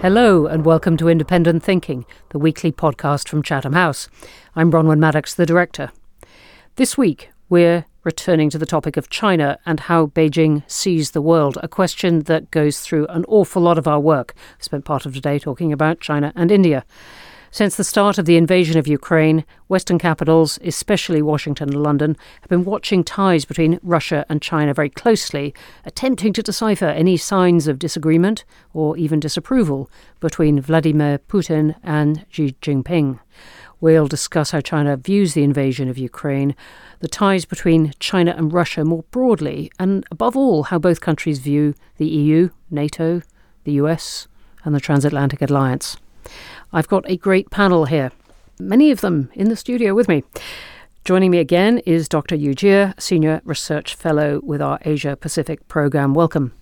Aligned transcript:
Hello, 0.00 0.46
and 0.46 0.64
welcome 0.64 0.96
to 0.96 1.10
Independent 1.10 1.62
Thinking, 1.62 2.06
the 2.30 2.38
weekly 2.38 2.72
podcast 2.72 3.28
from 3.28 3.42
Chatham 3.42 3.74
House. 3.74 4.08
I'm 4.56 4.72
Bronwyn 4.72 4.98
Maddox, 4.98 5.34
the 5.34 5.44
director. 5.44 5.92
This 6.76 6.96
week, 6.96 7.28
we're 7.50 7.84
returning 8.02 8.48
to 8.48 8.56
the 8.56 8.64
topic 8.64 8.96
of 8.96 9.10
China 9.10 9.58
and 9.66 9.78
how 9.78 10.06
Beijing 10.06 10.62
sees 10.66 11.10
the 11.10 11.20
world, 11.20 11.58
a 11.62 11.68
question 11.68 12.20
that 12.20 12.50
goes 12.50 12.80
through 12.80 13.08
an 13.08 13.26
awful 13.28 13.60
lot 13.60 13.76
of 13.76 13.86
our 13.86 14.00
work. 14.00 14.32
I 14.58 14.62
spent 14.62 14.86
part 14.86 15.04
of 15.04 15.12
today 15.12 15.38
talking 15.38 15.70
about 15.70 16.00
China 16.00 16.32
and 16.34 16.50
India. 16.50 16.86
Since 17.52 17.74
the 17.74 17.82
start 17.82 18.16
of 18.16 18.26
the 18.26 18.36
invasion 18.36 18.78
of 18.78 18.86
Ukraine, 18.86 19.44
Western 19.66 19.98
capitals, 19.98 20.60
especially 20.62 21.20
Washington 21.20 21.70
and 21.70 21.82
London, 21.82 22.16
have 22.42 22.48
been 22.48 22.64
watching 22.64 23.02
ties 23.02 23.44
between 23.44 23.80
Russia 23.82 24.24
and 24.28 24.40
China 24.40 24.72
very 24.72 24.88
closely, 24.88 25.52
attempting 25.84 26.32
to 26.34 26.44
decipher 26.44 26.84
any 26.84 27.16
signs 27.16 27.66
of 27.66 27.80
disagreement 27.80 28.44
or 28.72 28.96
even 28.96 29.18
disapproval 29.18 29.90
between 30.20 30.60
Vladimir 30.60 31.18
Putin 31.18 31.74
and 31.82 32.24
Xi 32.30 32.54
Jinping. 32.62 33.18
We'll 33.80 34.06
discuss 34.06 34.52
how 34.52 34.60
China 34.60 34.96
views 34.96 35.34
the 35.34 35.42
invasion 35.42 35.88
of 35.88 35.98
Ukraine, 35.98 36.54
the 37.00 37.08
ties 37.08 37.44
between 37.44 37.94
China 37.98 38.32
and 38.38 38.52
Russia 38.52 38.84
more 38.84 39.02
broadly, 39.10 39.72
and 39.76 40.04
above 40.12 40.36
all, 40.36 40.64
how 40.64 40.78
both 40.78 41.00
countries 41.00 41.40
view 41.40 41.74
the 41.96 42.06
EU, 42.06 42.50
NATO, 42.70 43.22
the 43.64 43.72
US, 43.72 44.28
and 44.64 44.72
the 44.72 44.80
transatlantic 44.80 45.42
alliance. 45.42 45.96
I've 46.72 46.88
got 46.88 47.08
a 47.10 47.16
great 47.16 47.50
panel 47.50 47.84
here, 47.84 48.12
many 48.58 48.90
of 48.90 49.00
them 49.00 49.30
in 49.34 49.48
the 49.48 49.56
studio 49.56 49.94
with 49.94 50.08
me. 50.08 50.22
Joining 51.04 51.30
me 51.30 51.38
again 51.38 51.78
is 51.78 52.08
Dr. 52.08 52.34
Yu 52.34 52.54
Jie, 52.54 52.92
Senior 52.98 53.40
Research 53.44 53.94
Fellow 53.94 54.40
with 54.42 54.60
our 54.60 54.78
Asia 54.84 55.16
Pacific 55.16 55.66
Programme. 55.66 56.14
Welcome. 56.14 56.52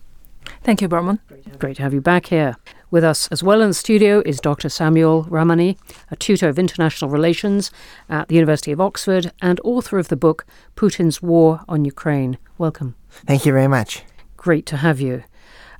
Thank 0.62 0.80
you, 0.80 0.88
Bronwyn. 0.88 1.18
Great 1.58 1.76
to 1.76 1.82
have 1.82 1.92
you 1.92 2.00
back 2.00 2.26
here. 2.26 2.56
With 2.90 3.04
us 3.04 3.28
as 3.28 3.42
well 3.42 3.60
in 3.60 3.68
the 3.68 3.74
studio 3.74 4.22
is 4.24 4.40
Dr. 4.40 4.68
Samuel 4.68 5.24
Ramani, 5.24 5.76
a 6.10 6.16
tutor 6.16 6.48
of 6.48 6.58
international 6.58 7.10
relations 7.10 7.70
at 8.08 8.28
the 8.28 8.36
University 8.36 8.72
of 8.72 8.80
Oxford 8.80 9.30
and 9.42 9.60
author 9.62 9.98
of 9.98 10.08
the 10.08 10.16
book 10.16 10.46
Putin's 10.74 11.20
War 11.20 11.60
on 11.68 11.84
Ukraine. 11.84 12.38
Welcome. 12.56 12.94
Thank 13.10 13.44
you 13.44 13.52
very 13.52 13.68
much. 13.68 14.04
Great 14.36 14.64
to 14.66 14.78
have 14.78 15.00
you. 15.00 15.24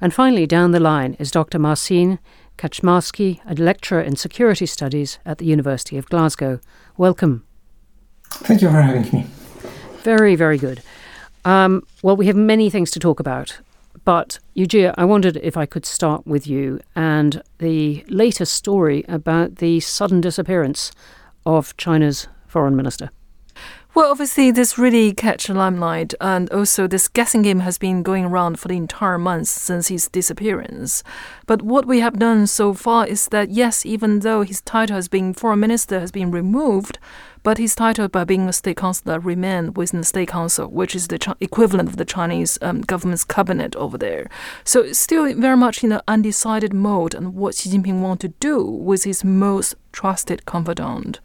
And 0.01 0.13
finally, 0.13 0.47
down 0.47 0.73
the 0.73 0.81
line 0.81 1.15
is 1.19 1.31
Dr. 1.31 1.59
Marcin 1.59 2.19
Kaczmarski, 2.59 3.41
a 3.47 3.55
lecturer 3.55 4.01
in 4.01 4.17
security 4.17 4.67
studies 4.67 5.19
at 5.25 5.39
the 5.39 5.47
University 5.47 5.97
of 5.97 6.07
Glasgow. 6.07 6.59
Welcome. 6.97 7.45
Thank 8.31 8.61
you 8.61 8.69
for 8.69 8.83
having 8.83 9.09
me. 9.13 9.27
Very, 10.03 10.35
very 10.35 10.59
good. 10.59 10.83
Um, 11.45 11.85
well, 12.03 12.17
we 12.17 12.27
have 12.27 12.37
many 12.37 12.69
things 12.69 12.91
to 12.91 12.99
talk 12.99 13.21
about, 13.21 13.61
but 14.05 14.41
Jie, 14.57 14.93
I 14.97 15.05
wondered 15.05 15.37
if 15.37 15.57
I 15.57 15.67
could 15.67 15.87
start 15.87 16.27
with 16.27 16.47
you 16.47 16.81
and 16.97 17.43
the 17.59 18.05
latest 18.09 18.53
story 18.53 19.05
about 19.09 19.57
the 19.57 19.79
sudden 19.81 20.21
disappearance 20.21 20.91
of 21.47 21.77
China's 21.77 22.27
foreign 22.49 22.75
minister. 22.75 23.11
Well, 23.99 24.13
obviously, 24.13 24.53
this 24.53 24.79
really 24.79 25.13
catch 25.13 25.49
limelight, 25.49 26.15
and 26.21 26.49
also 26.51 26.87
this 26.87 27.09
guessing 27.09 27.43
game 27.43 27.59
has 27.59 27.79
been 27.79 28.05
going 28.05 28.27
around 28.27 28.61
for 28.61 28.69
the 28.69 28.77
entire 28.77 29.19
month 29.19 29.49
since 29.49 29.89
his 29.89 30.09
disappearance. 30.09 31.03
But 31.47 31.63
what 31.63 31.85
we 31.85 31.99
have 31.99 32.17
done 32.17 32.47
so 32.47 32.75
far 32.75 33.09
is 33.09 33.27
that 33.31 33.51
yes, 33.51 33.85
even 33.85 34.21
though 34.21 34.43
his 34.43 34.61
title 34.61 34.97
as 34.97 35.09
being 35.09 35.35
foreign 35.35 35.59
minister 35.59 35.99
has 35.99 36.13
been 36.13 36.31
removed, 36.31 37.01
but 37.43 37.59
his 37.59 37.75
title 37.75 38.07
by 38.07 38.23
being 38.23 38.49
a 38.49 38.53
state 38.53 38.77
councillor 38.77 39.19
remained 39.19 39.77
within 39.77 39.99
the 39.99 40.07
state 40.07 40.29
council, 40.29 40.69
which 40.69 40.95
is 40.95 41.09
the 41.09 41.37
equivalent 41.41 41.89
of 41.89 41.97
the 41.97 42.05
Chinese 42.05 42.57
um, 42.63 42.83
government's 42.83 43.25
cabinet 43.25 43.75
over 43.75 43.99
there. 43.99 44.29
So 44.63 44.93
still 44.93 45.35
very 45.35 45.57
much 45.57 45.83
in 45.83 45.91
an 45.91 46.03
undecided 46.07 46.73
mode 46.73 47.17
on 47.17 47.35
what 47.35 47.57
Xi 47.57 47.71
Jinping 47.71 48.01
want 48.01 48.21
to 48.21 48.29
do 48.29 48.63
with 48.63 49.03
his 49.03 49.25
most 49.25 49.75
trusted 49.91 50.45
confidant. 50.45 51.19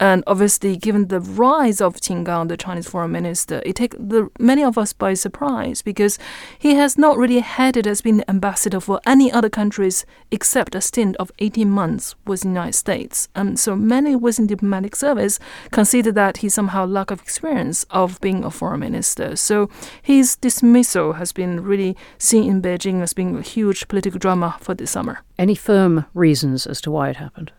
And 0.00 0.24
obviously, 0.26 0.78
given 0.78 1.08
the 1.08 1.20
rise 1.20 1.82
of 1.82 1.96
Qin 1.96 2.24
Gang, 2.24 2.48
the 2.48 2.56
Chinese 2.56 2.88
foreign 2.88 3.12
minister, 3.12 3.60
it 3.66 3.76
takes 3.76 3.98
many 4.38 4.64
of 4.64 4.78
us 4.78 4.94
by 4.94 5.12
surprise 5.12 5.82
because 5.82 6.18
he 6.58 6.74
has 6.74 6.96
not 6.96 7.18
really 7.18 7.40
headed 7.40 7.86
as 7.86 8.00
being 8.00 8.24
ambassador 8.26 8.80
for 8.80 8.98
any 9.04 9.30
other 9.30 9.50
countries 9.50 10.06
except 10.30 10.74
a 10.74 10.80
stint 10.80 11.16
of 11.16 11.30
18 11.38 11.68
months 11.68 12.14
with 12.26 12.40
the 12.40 12.48
United 12.48 12.72
States. 12.72 13.28
And 13.34 13.60
so 13.60 13.76
many 13.76 14.16
within 14.16 14.46
diplomatic 14.46 14.96
service 14.96 15.38
consider 15.70 16.10
that 16.12 16.38
he 16.38 16.48
somehow 16.48 16.86
lack 16.86 17.10
of 17.10 17.20
experience 17.20 17.84
of 17.90 18.18
being 18.22 18.42
a 18.42 18.50
foreign 18.50 18.80
minister. 18.80 19.36
So 19.36 19.68
his 20.00 20.34
dismissal 20.34 21.12
has 21.14 21.32
been 21.32 21.62
really 21.62 21.94
seen 22.16 22.48
in 22.48 22.62
Beijing 22.62 23.02
as 23.02 23.12
being 23.12 23.36
a 23.36 23.42
huge 23.42 23.86
political 23.86 24.18
drama 24.18 24.56
for 24.60 24.72
this 24.72 24.92
summer. 24.92 25.20
Any 25.38 25.54
firm 25.54 26.06
reasons 26.14 26.66
as 26.66 26.80
to 26.80 26.90
why 26.90 27.10
it 27.10 27.16
happened? 27.16 27.52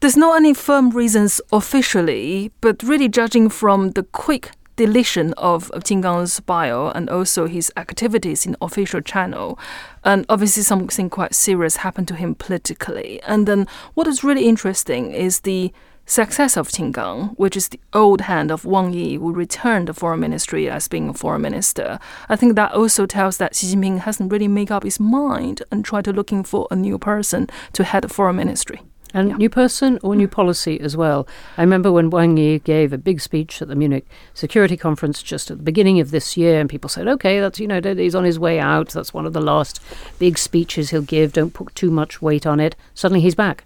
There's 0.00 0.16
not 0.16 0.36
any 0.36 0.54
firm 0.54 0.90
reasons 0.90 1.40
officially, 1.50 2.52
but 2.60 2.84
really 2.84 3.08
judging 3.08 3.48
from 3.48 3.90
the 3.92 4.04
quick 4.04 4.52
deletion 4.76 5.32
of, 5.32 5.72
Qin 5.72 6.02
Gang's 6.02 6.38
bio 6.38 6.90
and 6.90 7.10
also 7.10 7.48
his 7.48 7.72
activities 7.76 8.46
in 8.46 8.54
official 8.60 9.00
channel. 9.00 9.58
And 10.04 10.24
obviously 10.28 10.62
something 10.62 11.10
quite 11.10 11.34
serious 11.34 11.78
happened 11.78 12.06
to 12.08 12.14
him 12.14 12.36
politically. 12.36 13.20
And 13.26 13.48
then 13.48 13.66
what 13.94 14.06
is 14.06 14.22
really 14.22 14.46
interesting 14.48 15.10
is 15.10 15.40
the 15.40 15.72
success 16.06 16.56
of 16.56 16.68
Qin 16.68 16.92
Gang, 16.92 17.30
which 17.30 17.56
is 17.56 17.68
the 17.68 17.80
old 17.92 18.20
hand 18.20 18.52
of 18.52 18.64
Wang 18.64 18.92
Yi, 18.92 19.16
who 19.16 19.32
returned 19.32 19.88
the 19.88 19.94
foreign 19.94 20.20
ministry 20.20 20.70
as 20.70 20.86
being 20.86 21.08
a 21.08 21.12
foreign 21.12 21.42
minister. 21.42 21.98
I 22.28 22.36
think 22.36 22.54
that 22.54 22.72
also 22.72 23.04
tells 23.04 23.38
that 23.38 23.56
Xi 23.56 23.74
Jinping 23.74 23.98
hasn't 23.98 24.30
really 24.30 24.46
made 24.46 24.70
up 24.70 24.84
his 24.84 25.00
mind 25.00 25.64
and 25.72 25.84
tried 25.84 26.04
to 26.04 26.12
looking 26.12 26.44
for 26.44 26.68
a 26.70 26.76
new 26.76 26.98
person 26.98 27.48
to 27.72 27.82
head 27.82 28.04
the 28.04 28.08
foreign 28.08 28.36
ministry. 28.36 28.80
And 29.14 29.30
yeah. 29.30 29.36
new 29.36 29.48
person 29.48 29.98
or 30.02 30.14
new 30.14 30.28
policy 30.28 30.78
as 30.80 30.96
well. 30.96 31.26
I 31.56 31.62
remember 31.62 31.90
when 31.90 32.10
Wang 32.10 32.36
Yi 32.36 32.58
gave 32.58 32.92
a 32.92 32.98
big 32.98 33.20
speech 33.20 33.62
at 33.62 33.68
the 33.68 33.74
Munich 33.74 34.06
Security 34.34 34.76
Conference 34.76 35.22
just 35.22 35.50
at 35.50 35.56
the 35.56 35.62
beginning 35.62 35.98
of 35.98 36.10
this 36.10 36.36
year, 36.36 36.60
and 36.60 36.68
people 36.68 36.90
said, 36.90 37.08
okay, 37.08 37.40
that's, 37.40 37.58
you 37.58 37.66
know, 37.66 37.80
he's 37.80 38.14
on 38.14 38.24
his 38.24 38.38
way 38.38 38.60
out. 38.60 38.90
That's 38.90 39.14
one 39.14 39.26
of 39.26 39.32
the 39.32 39.40
last 39.40 39.80
big 40.18 40.36
speeches 40.36 40.90
he'll 40.90 41.02
give. 41.02 41.32
Don't 41.32 41.54
put 41.54 41.74
too 41.74 41.90
much 41.90 42.20
weight 42.20 42.46
on 42.46 42.60
it. 42.60 42.76
Suddenly 42.94 43.22
he's 43.22 43.34
back. 43.34 43.64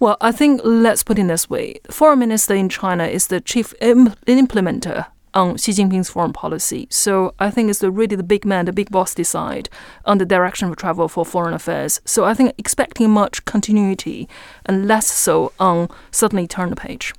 Well, 0.00 0.16
I 0.20 0.32
think 0.32 0.60
let's 0.64 1.04
put 1.04 1.18
it 1.18 1.28
this 1.28 1.48
way. 1.48 1.76
Foreign 1.90 2.18
minister 2.18 2.54
in 2.54 2.68
China 2.68 3.04
is 3.04 3.28
the 3.28 3.40
chief 3.40 3.72
Im- 3.80 4.14
implementer 4.26 5.06
on 5.34 5.56
Xi 5.56 5.72
Jinping's 5.72 6.10
foreign 6.10 6.32
policy. 6.32 6.86
So 6.90 7.34
I 7.38 7.50
think 7.50 7.70
it's 7.70 7.78
the, 7.78 7.90
really 7.90 8.16
the 8.16 8.22
big 8.22 8.44
man, 8.44 8.66
the 8.66 8.72
big 8.72 8.90
boss 8.90 9.14
decide 9.14 9.68
on 10.04 10.18
the 10.18 10.26
direction 10.26 10.68
of 10.68 10.76
travel 10.76 11.08
for 11.08 11.24
foreign 11.24 11.54
affairs. 11.54 12.00
So 12.04 12.24
I 12.24 12.34
think 12.34 12.54
expecting 12.58 13.10
much 13.10 13.44
continuity 13.44 14.28
and 14.66 14.86
less 14.86 15.06
so 15.06 15.52
on 15.58 15.88
suddenly 16.10 16.46
turn 16.46 16.70
the 16.70 16.76
page. 16.76 17.14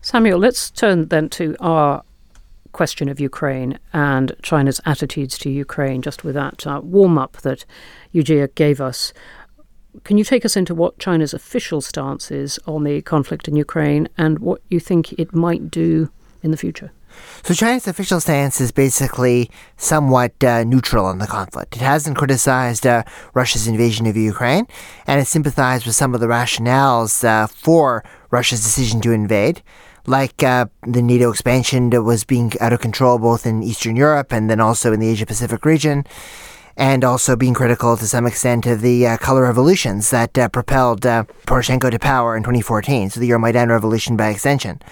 Samuel, 0.00 0.38
let's 0.38 0.70
turn 0.70 1.08
then 1.08 1.28
to 1.30 1.56
our 1.58 2.02
question 2.72 3.08
of 3.08 3.18
Ukraine 3.18 3.78
and 3.92 4.32
China's 4.42 4.80
attitudes 4.84 5.38
to 5.38 5.50
Ukraine, 5.50 6.02
just 6.02 6.22
with 6.24 6.34
that 6.34 6.66
uh, 6.66 6.80
warm 6.84 7.16
up 7.18 7.38
that 7.38 7.64
Yu 8.12 8.22
Jie 8.22 8.46
gave 8.54 8.80
us. 8.80 9.12
Can 10.04 10.18
you 10.18 10.24
take 10.24 10.44
us 10.44 10.56
into 10.56 10.74
what 10.74 10.98
China's 10.98 11.32
official 11.32 11.80
stance 11.80 12.30
is 12.30 12.60
on 12.66 12.84
the 12.84 13.00
conflict 13.00 13.48
in 13.48 13.56
Ukraine 13.56 14.08
and 14.18 14.38
what 14.40 14.60
you 14.68 14.78
think 14.78 15.14
it 15.14 15.34
might 15.34 15.70
do 15.70 16.10
in 16.42 16.50
the 16.50 16.56
future? 16.56 16.92
So 17.46 17.54
China's 17.54 17.86
official 17.86 18.18
stance 18.18 18.60
is 18.60 18.72
basically 18.72 19.50
somewhat 19.76 20.42
uh, 20.42 20.64
neutral 20.64 21.06
on 21.06 21.18
the 21.18 21.28
conflict. 21.28 21.76
It 21.76 21.80
hasn't 21.82 22.16
criticized 22.16 22.86
uh, 22.86 23.04
Russia's 23.34 23.68
invasion 23.68 24.06
of 24.06 24.16
Ukraine, 24.16 24.66
and 25.06 25.20
it 25.20 25.26
sympathized 25.26 25.86
with 25.86 25.94
some 25.94 26.12
of 26.12 26.20
the 26.20 26.26
rationales 26.26 27.24
uh, 27.24 27.46
for 27.46 28.04
Russia's 28.30 28.64
decision 28.64 29.00
to 29.02 29.12
invade, 29.12 29.62
like 30.06 30.42
uh, 30.42 30.66
the 30.82 31.02
NATO 31.02 31.30
expansion 31.30 31.90
that 31.90 32.02
was 32.02 32.24
being 32.24 32.52
out 32.60 32.72
of 32.72 32.80
control 32.80 33.18
both 33.18 33.46
in 33.46 33.62
Eastern 33.62 33.94
Europe 33.94 34.32
and 34.32 34.50
then 34.50 34.60
also 34.60 34.92
in 34.92 34.98
the 34.98 35.08
Asia 35.08 35.26
Pacific 35.26 35.64
region. 35.64 36.04
And 36.78 37.04
also 37.04 37.36
being 37.36 37.54
critical 37.54 37.96
to 37.96 38.06
some 38.06 38.26
extent 38.26 38.66
of 38.66 38.82
the 38.82 39.06
uh, 39.06 39.16
color 39.16 39.42
revolutions 39.44 40.10
that 40.10 40.36
uh, 40.36 40.50
propelled 40.50 41.00
Poroshenko 41.02 41.90
to 41.90 41.98
power 41.98 42.36
in 42.36 42.42
2014, 42.42 43.08
so 43.08 43.20
the 43.20 43.30
Euromaidan 43.30 43.70
revolution 43.70 44.14
by 44.14 44.28
extension. 44.28 44.82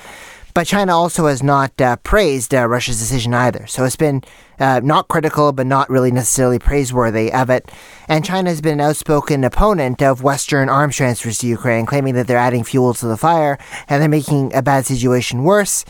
But 0.54 0.68
China 0.68 0.96
also 0.96 1.26
has 1.26 1.42
not 1.42 1.80
uh, 1.80 1.96
praised 1.96 2.54
uh, 2.54 2.68
Russia's 2.68 3.00
decision 3.00 3.34
either. 3.34 3.66
So 3.66 3.84
it's 3.84 3.96
been 3.96 4.22
uh, 4.60 4.80
not 4.84 5.08
critical, 5.08 5.50
but 5.52 5.66
not 5.66 5.90
really 5.90 6.12
necessarily 6.12 6.60
praiseworthy 6.60 7.32
of 7.32 7.50
it. 7.50 7.68
And 8.08 8.24
China 8.24 8.50
has 8.50 8.60
been 8.60 8.74
an 8.74 8.80
outspoken 8.80 9.42
opponent 9.42 10.00
of 10.00 10.22
Western 10.22 10.68
arms 10.68 10.94
transfers 10.94 11.38
to 11.38 11.48
Ukraine, 11.48 11.86
claiming 11.86 12.14
that 12.14 12.28
they're 12.28 12.38
adding 12.38 12.62
fuel 12.62 12.94
to 12.94 13.06
the 13.06 13.16
fire 13.16 13.58
and 13.88 14.00
they're 14.00 14.08
making 14.08 14.54
a 14.54 14.62
bad 14.62 14.86
situation 14.86 15.42
worse. 15.42 15.84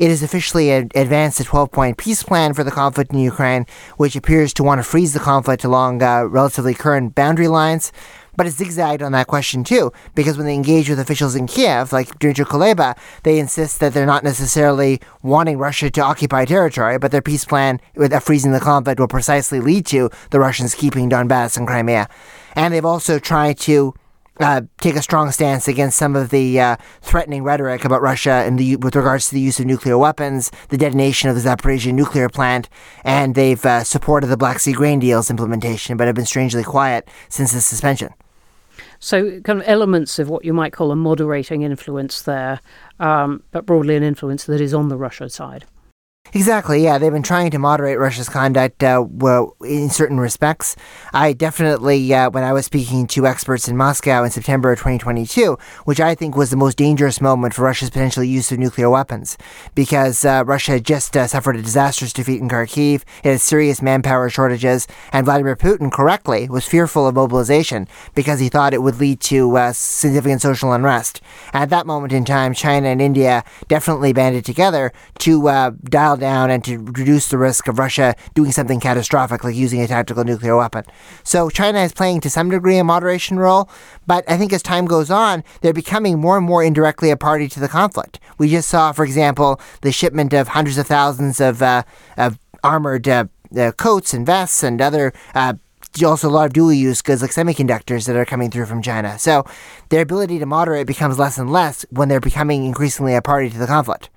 It 0.00 0.10
has 0.10 0.22
officially 0.22 0.70
advanced 0.70 1.38
a 1.38 1.44
12 1.44 1.70
point 1.70 1.96
peace 1.96 2.24
plan 2.24 2.54
for 2.54 2.64
the 2.64 2.70
conflict 2.72 3.12
in 3.12 3.20
Ukraine, 3.20 3.66
which 3.98 4.16
appears 4.16 4.52
to 4.54 4.64
want 4.64 4.80
to 4.80 4.84
freeze 4.84 5.12
the 5.12 5.20
conflict 5.20 5.62
along 5.62 6.02
uh, 6.02 6.24
relatively 6.24 6.74
current 6.74 7.14
boundary 7.14 7.48
lines. 7.48 7.92
But 8.38 8.46
it 8.46 8.52
zigzagged 8.52 9.02
on 9.02 9.10
that 9.12 9.26
question 9.26 9.64
too, 9.64 9.92
because 10.14 10.36
when 10.36 10.46
they 10.46 10.54
engage 10.54 10.88
with 10.88 11.00
officials 11.00 11.34
in 11.34 11.48
Kiev, 11.48 11.92
like 11.92 12.20
Dmytro 12.20 12.46
Kuleba, 12.46 12.96
they 13.24 13.40
insist 13.40 13.80
that 13.80 13.92
they're 13.92 14.06
not 14.06 14.22
necessarily 14.22 15.00
wanting 15.24 15.58
Russia 15.58 15.90
to 15.90 16.00
occupy 16.00 16.44
territory, 16.44 17.00
but 17.00 17.10
their 17.10 17.20
peace 17.20 17.44
plan 17.44 17.80
with 17.96 18.14
freezing 18.22 18.52
the 18.52 18.60
conflict 18.60 19.00
will 19.00 19.08
precisely 19.08 19.58
lead 19.58 19.86
to 19.86 20.08
the 20.30 20.38
Russians 20.38 20.76
keeping 20.76 21.10
Donbass 21.10 21.56
and 21.56 21.66
Crimea. 21.66 22.08
And 22.54 22.72
they've 22.72 22.84
also 22.84 23.18
tried 23.18 23.58
to 23.58 23.92
uh, 24.38 24.60
take 24.80 24.94
a 24.94 25.02
strong 25.02 25.32
stance 25.32 25.66
against 25.66 25.98
some 25.98 26.14
of 26.14 26.30
the 26.30 26.60
uh, 26.60 26.76
threatening 27.02 27.42
rhetoric 27.42 27.84
about 27.84 28.02
Russia 28.02 28.44
in 28.46 28.54
the, 28.54 28.76
with 28.76 28.94
regards 28.94 29.26
to 29.26 29.34
the 29.34 29.40
use 29.40 29.58
of 29.58 29.66
nuclear 29.66 29.98
weapons, 29.98 30.52
the 30.68 30.78
detonation 30.78 31.28
of 31.28 31.34
the 31.34 31.42
Zaporizhia 31.42 31.92
nuclear 31.92 32.28
plant, 32.28 32.68
and 33.02 33.34
they've 33.34 33.66
uh, 33.66 33.82
supported 33.82 34.28
the 34.28 34.36
Black 34.36 34.60
Sea 34.60 34.74
grain 34.74 35.00
deal's 35.00 35.28
implementation, 35.28 35.96
but 35.96 36.06
have 36.06 36.14
been 36.14 36.24
strangely 36.24 36.62
quiet 36.62 37.08
since 37.28 37.52
the 37.52 37.60
suspension. 37.60 38.14
So, 39.00 39.40
kind 39.40 39.60
of 39.60 39.68
elements 39.68 40.18
of 40.18 40.28
what 40.28 40.44
you 40.44 40.52
might 40.52 40.72
call 40.72 40.90
a 40.90 40.96
moderating 40.96 41.62
influence 41.62 42.22
there, 42.22 42.60
um, 42.98 43.42
but 43.52 43.64
broadly 43.64 43.94
an 43.96 44.02
influence 44.02 44.44
that 44.46 44.60
is 44.60 44.74
on 44.74 44.88
the 44.88 44.96
Russia 44.96 45.28
side. 45.28 45.64
Exactly, 46.34 46.84
yeah. 46.84 46.98
They've 46.98 47.12
been 47.12 47.22
trying 47.22 47.50
to 47.52 47.58
moderate 47.58 47.98
Russia's 47.98 48.28
conduct 48.28 48.82
uh, 48.84 49.04
well, 49.08 49.56
in 49.64 49.88
certain 49.88 50.20
respects. 50.20 50.76
I 51.14 51.32
definitely, 51.32 52.12
uh, 52.12 52.28
when 52.30 52.44
I 52.44 52.52
was 52.52 52.66
speaking 52.66 53.06
to 53.08 53.26
experts 53.26 53.66
in 53.66 53.76
Moscow 53.76 54.24
in 54.24 54.30
September 54.30 54.70
of 54.72 54.78
2022, 54.78 55.56
which 55.84 56.00
I 56.00 56.14
think 56.14 56.36
was 56.36 56.50
the 56.50 56.56
most 56.56 56.76
dangerous 56.76 57.20
moment 57.22 57.54
for 57.54 57.62
Russia's 57.62 57.88
potential 57.88 58.22
use 58.22 58.52
of 58.52 58.58
nuclear 58.58 58.90
weapons, 58.90 59.38
because 59.74 60.24
uh, 60.24 60.44
Russia 60.46 60.72
had 60.72 60.84
just 60.84 61.16
uh, 61.16 61.26
suffered 61.26 61.56
a 61.56 61.62
disastrous 61.62 62.12
defeat 62.12 62.42
in 62.42 62.48
Kharkiv, 62.48 63.04
it 63.24 63.30
had 63.30 63.40
serious 63.40 63.80
manpower 63.80 64.28
shortages, 64.28 64.86
and 65.12 65.24
Vladimir 65.24 65.56
Putin, 65.56 65.90
correctly, 65.90 66.48
was 66.48 66.66
fearful 66.66 67.06
of 67.06 67.14
mobilization 67.14 67.88
because 68.14 68.38
he 68.38 68.50
thought 68.50 68.74
it 68.74 68.82
would 68.82 69.00
lead 69.00 69.20
to 69.20 69.56
uh, 69.56 69.72
significant 69.72 70.42
social 70.42 70.72
unrest. 70.72 71.22
At 71.54 71.70
that 71.70 71.86
moment 71.86 72.12
in 72.12 72.26
time, 72.26 72.52
China 72.52 72.88
and 72.88 73.00
India 73.00 73.44
definitely 73.66 74.12
banded 74.12 74.44
together 74.44 74.92
to 75.20 75.48
uh, 75.48 75.70
dial 75.84 76.17
down 76.18 76.50
and 76.50 76.64
to 76.64 76.78
reduce 76.78 77.28
the 77.28 77.38
risk 77.38 77.68
of 77.68 77.78
Russia 77.78 78.14
doing 78.34 78.52
something 78.52 78.80
catastrophic 78.80 79.44
like 79.44 79.54
using 79.54 79.80
a 79.80 79.86
tactical 79.86 80.24
nuclear 80.24 80.56
weapon. 80.56 80.84
So 81.24 81.50
China 81.50 81.80
is 81.80 81.92
playing 81.92 82.20
to 82.22 82.30
some 82.30 82.50
degree 82.50 82.78
a 82.78 82.84
moderation 82.84 83.38
role, 83.38 83.70
but 84.06 84.24
I 84.28 84.36
think 84.36 84.52
as 84.52 84.62
time 84.62 84.86
goes 84.86 85.10
on, 85.10 85.44
they're 85.60 85.72
becoming 85.72 86.18
more 86.18 86.36
and 86.36 86.46
more 86.46 86.62
indirectly 86.62 87.10
a 87.10 87.16
party 87.16 87.48
to 87.48 87.60
the 87.60 87.68
conflict. 87.68 88.20
We 88.38 88.50
just 88.50 88.68
saw, 88.68 88.92
for 88.92 89.04
example, 89.04 89.60
the 89.82 89.92
shipment 89.92 90.32
of 90.32 90.48
hundreds 90.48 90.78
of 90.78 90.86
thousands 90.86 91.40
of, 91.40 91.62
uh, 91.62 91.82
of 92.16 92.38
armored 92.62 93.08
uh, 93.08 93.26
uh, 93.56 93.72
coats 93.72 94.12
and 94.12 94.26
vests 94.26 94.62
and 94.62 94.80
other 94.80 95.12
uh, 95.34 95.54
also 96.04 96.28
a 96.28 96.30
lot 96.30 96.46
of 96.46 96.52
dual 96.52 96.72
use 96.72 97.02
goods 97.02 97.22
like 97.22 97.30
semiconductors 97.30 98.06
that 98.06 98.16
are 98.16 98.24
coming 98.24 98.50
through 98.50 98.66
from 98.66 98.82
China. 98.82 99.18
So 99.18 99.44
their 99.88 100.02
ability 100.02 100.38
to 100.38 100.46
moderate 100.46 100.86
becomes 100.86 101.18
less 101.18 101.38
and 101.38 101.50
less 101.50 101.84
when 101.90 102.08
they're 102.08 102.20
becoming 102.20 102.64
increasingly 102.64 103.14
a 103.14 103.22
party 103.22 103.50
to 103.50 103.58
the 103.58 103.66
conflict. 103.66 104.10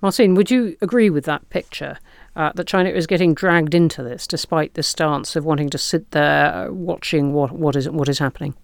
Marcin, 0.00 0.34
would 0.34 0.50
you 0.50 0.76
agree 0.80 1.10
with 1.10 1.24
that 1.24 1.48
picture? 1.50 1.98
Uh, 2.36 2.52
that 2.54 2.68
China 2.68 2.88
is 2.88 3.08
getting 3.08 3.34
dragged 3.34 3.74
into 3.74 4.00
this, 4.00 4.24
despite 4.24 4.74
the 4.74 4.82
stance 4.82 5.34
of 5.34 5.44
wanting 5.44 5.68
to 5.70 5.78
sit 5.78 6.12
there 6.12 6.72
watching 6.72 7.32
what, 7.32 7.50
what 7.50 7.74
is 7.74 7.88
what 7.88 8.08
is 8.08 8.20
happening. 8.20 8.54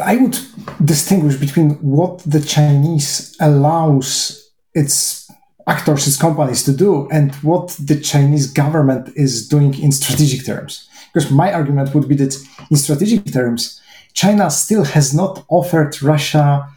I 0.00 0.16
would 0.16 0.38
distinguish 0.84 1.36
between 1.36 1.70
what 1.76 2.18
the 2.20 2.40
Chinese 2.40 3.36
allows 3.40 4.48
its 4.74 5.28
actors, 5.66 6.06
its 6.06 6.16
companies 6.16 6.62
to 6.64 6.72
do, 6.72 7.08
and 7.10 7.34
what 7.36 7.68
the 7.80 7.98
Chinese 7.98 8.46
government 8.52 9.12
is 9.16 9.48
doing 9.48 9.74
in 9.82 9.90
strategic 9.90 10.46
terms. 10.46 10.88
Because 11.12 11.30
my 11.30 11.52
argument 11.52 11.94
would 11.94 12.08
be 12.08 12.14
that 12.16 12.36
in 12.70 12.76
strategic 12.76 13.32
terms, 13.32 13.80
China 14.12 14.50
still 14.50 14.84
has 14.84 15.14
not 15.14 15.44
offered 15.48 16.00
Russia 16.02 16.68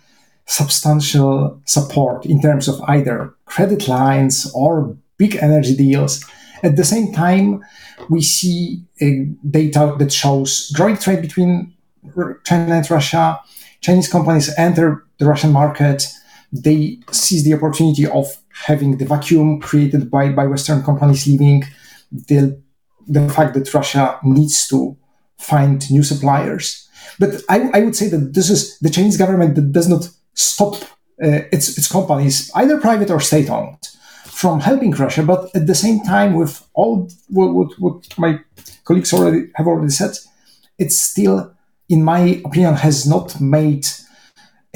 substantial 0.45 1.62
support 1.66 2.25
in 2.25 2.42
terms 2.42 2.68
of 2.68 2.81
either 2.88 3.34
credit 3.45 3.88
lines 3.88 4.51
or 4.54 4.95
big 5.18 5.36
energy 5.38 5.75
deals. 5.75 6.24
At 6.63 6.75
the 6.75 6.86
same 6.86 7.13
time, 7.13 7.63
we 8.10 8.22
see 8.22 8.84
data 9.50 9.95
that 9.98 10.12
shows 10.12 10.72
growing 10.75 10.98
trade 10.98 11.22
between 11.22 11.74
China 12.44 12.75
and 12.75 12.90
Russia. 12.90 13.40
Chinese 13.81 14.07
companies 14.07 14.54
enter 14.57 15.06
the 15.18 15.25
Russian 15.25 15.51
market. 15.51 16.04
They 16.51 17.00
seize 17.12 17.44
the 17.44 17.54
opportunity 17.54 18.06
of 18.06 18.38
having 18.66 18.98
the 18.98 19.06
vacuum 19.06 19.60
created 19.60 20.10
by, 20.10 20.30
by 20.30 20.45
Western 20.45 20.84
companies 20.84 21.28
leaving, 21.28 21.63
the, 22.12 22.62
the 23.07 23.28
fact 23.30 23.54
that 23.56 23.74
Russia 23.74 24.19
needs 24.24 24.68
to 24.68 24.95
find 25.38 25.90
new 25.92 26.04
suppliers. 26.04 26.88
But 27.19 27.42
I, 27.50 27.69
I 27.74 27.81
would 27.81 27.95
say 27.95 28.07
that 28.10 28.34
this 28.34 28.50
is 28.50 28.78
the 28.80 28.90
Chinese 28.90 29.18
government 29.18 29.56
that 29.56 29.72
does 29.72 29.90
not 29.90 30.07
stop 30.33 30.75
uh, 31.24 31.45
its, 31.51 31.77
its 31.77 31.91
companies, 31.91 32.51
either 32.56 32.80
private 32.80 33.12
or 33.12 33.19
state 33.19 33.50
owned, 33.50 33.88
from 34.25 34.59
helping 34.59 34.91
Russia. 34.91 35.24
But 35.24 35.56
at 35.56 35.68
the 35.68 35.75
same 35.75 36.03
time, 36.03 36.33
with 36.33 36.65
all 36.74 37.09
what, 37.30 37.53
what, 37.53 37.80
what 37.80 38.18
my 38.18 38.39
colleagues 38.83 39.13
already 39.13 39.51
have 39.56 39.68
already 39.68 39.91
said, 39.91 40.18
it's 40.77 41.00
still, 41.00 41.53
in 41.88 42.03
my 42.03 42.41
opinion, 42.45 42.75
has 42.75 43.06
not 43.06 43.39
made 43.39 43.88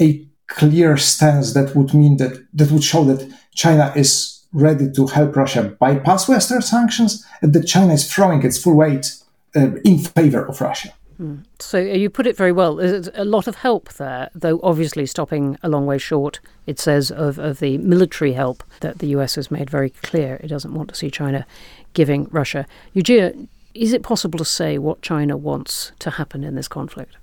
a 0.00 0.24
clear 0.46 0.96
stance 0.96 1.52
that 1.52 1.74
would 1.76 1.92
mean 1.92 2.16
that 2.16 2.46
that 2.54 2.70
would 2.70 2.84
show 2.84 3.04
that 3.04 3.30
China 3.54 3.92
is 3.94 4.42
ready 4.52 4.90
to 4.92 5.06
help 5.06 5.36
Russia 5.36 5.76
bypass 5.78 6.28
Western 6.28 6.62
sanctions, 6.62 7.26
and 7.42 7.52
that 7.52 7.66
China 7.66 7.92
is 7.92 8.10
throwing 8.10 8.42
its 8.42 8.62
full 8.62 8.76
weight 8.76 9.12
uh, 9.54 9.74
in 9.84 9.98
favor 9.98 10.46
of 10.46 10.60
Russia. 10.60 10.90
Mm. 11.20 11.44
So 11.58 11.78
you 11.78 12.10
put 12.10 12.26
it 12.26 12.36
very 12.36 12.52
well. 12.52 12.76
There's 12.76 13.10
a 13.14 13.24
lot 13.24 13.46
of 13.46 13.56
help 13.56 13.92
there, 13.94 14.30
though 14.34 14.60
obviously 14.62 15.04
stopping 15.06 15.58
a 15.62 15.68
long 15.68 15.86
way 15.86 15.98
short, 15.98 16.40
it 16.66 16.78
says, 16.78 17.10
of, 17.10 17.38
of 17.38 17.58
the 17.58 17.78
military 17.78 18.32
help 18.32 18.62
that 18.80 18.98
the 18.98 19.08
US 19.08 19.34
has 19.34 19.50
made 19.50 19.68
very 19.68 19.90
clear 19.90 20.40
it 20.42 20.48
doesn't 20.48 20.74
want 20.74 20.90
to 20.90 20.94
see 20.94 21.10
China 21.10 21.46
giving 21.92 22.28
Russia. 22.30 22.66
Yu 22.92 23.02
Jie, 23.02 23.48
is 23.74 23.92
it 23.92 24.02
possible 24.02 24.38
to 24.38 24.44
say 24.44 24.78
what 24.78 25.02
China 25.02 25.36
wants 25.36 25.92
to 25.98 26.10
happen 26.10 26.44
in 26.44 26.54
this 26.54 26.68
conflict? 26.68 27.16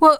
Well, 0.00 0.18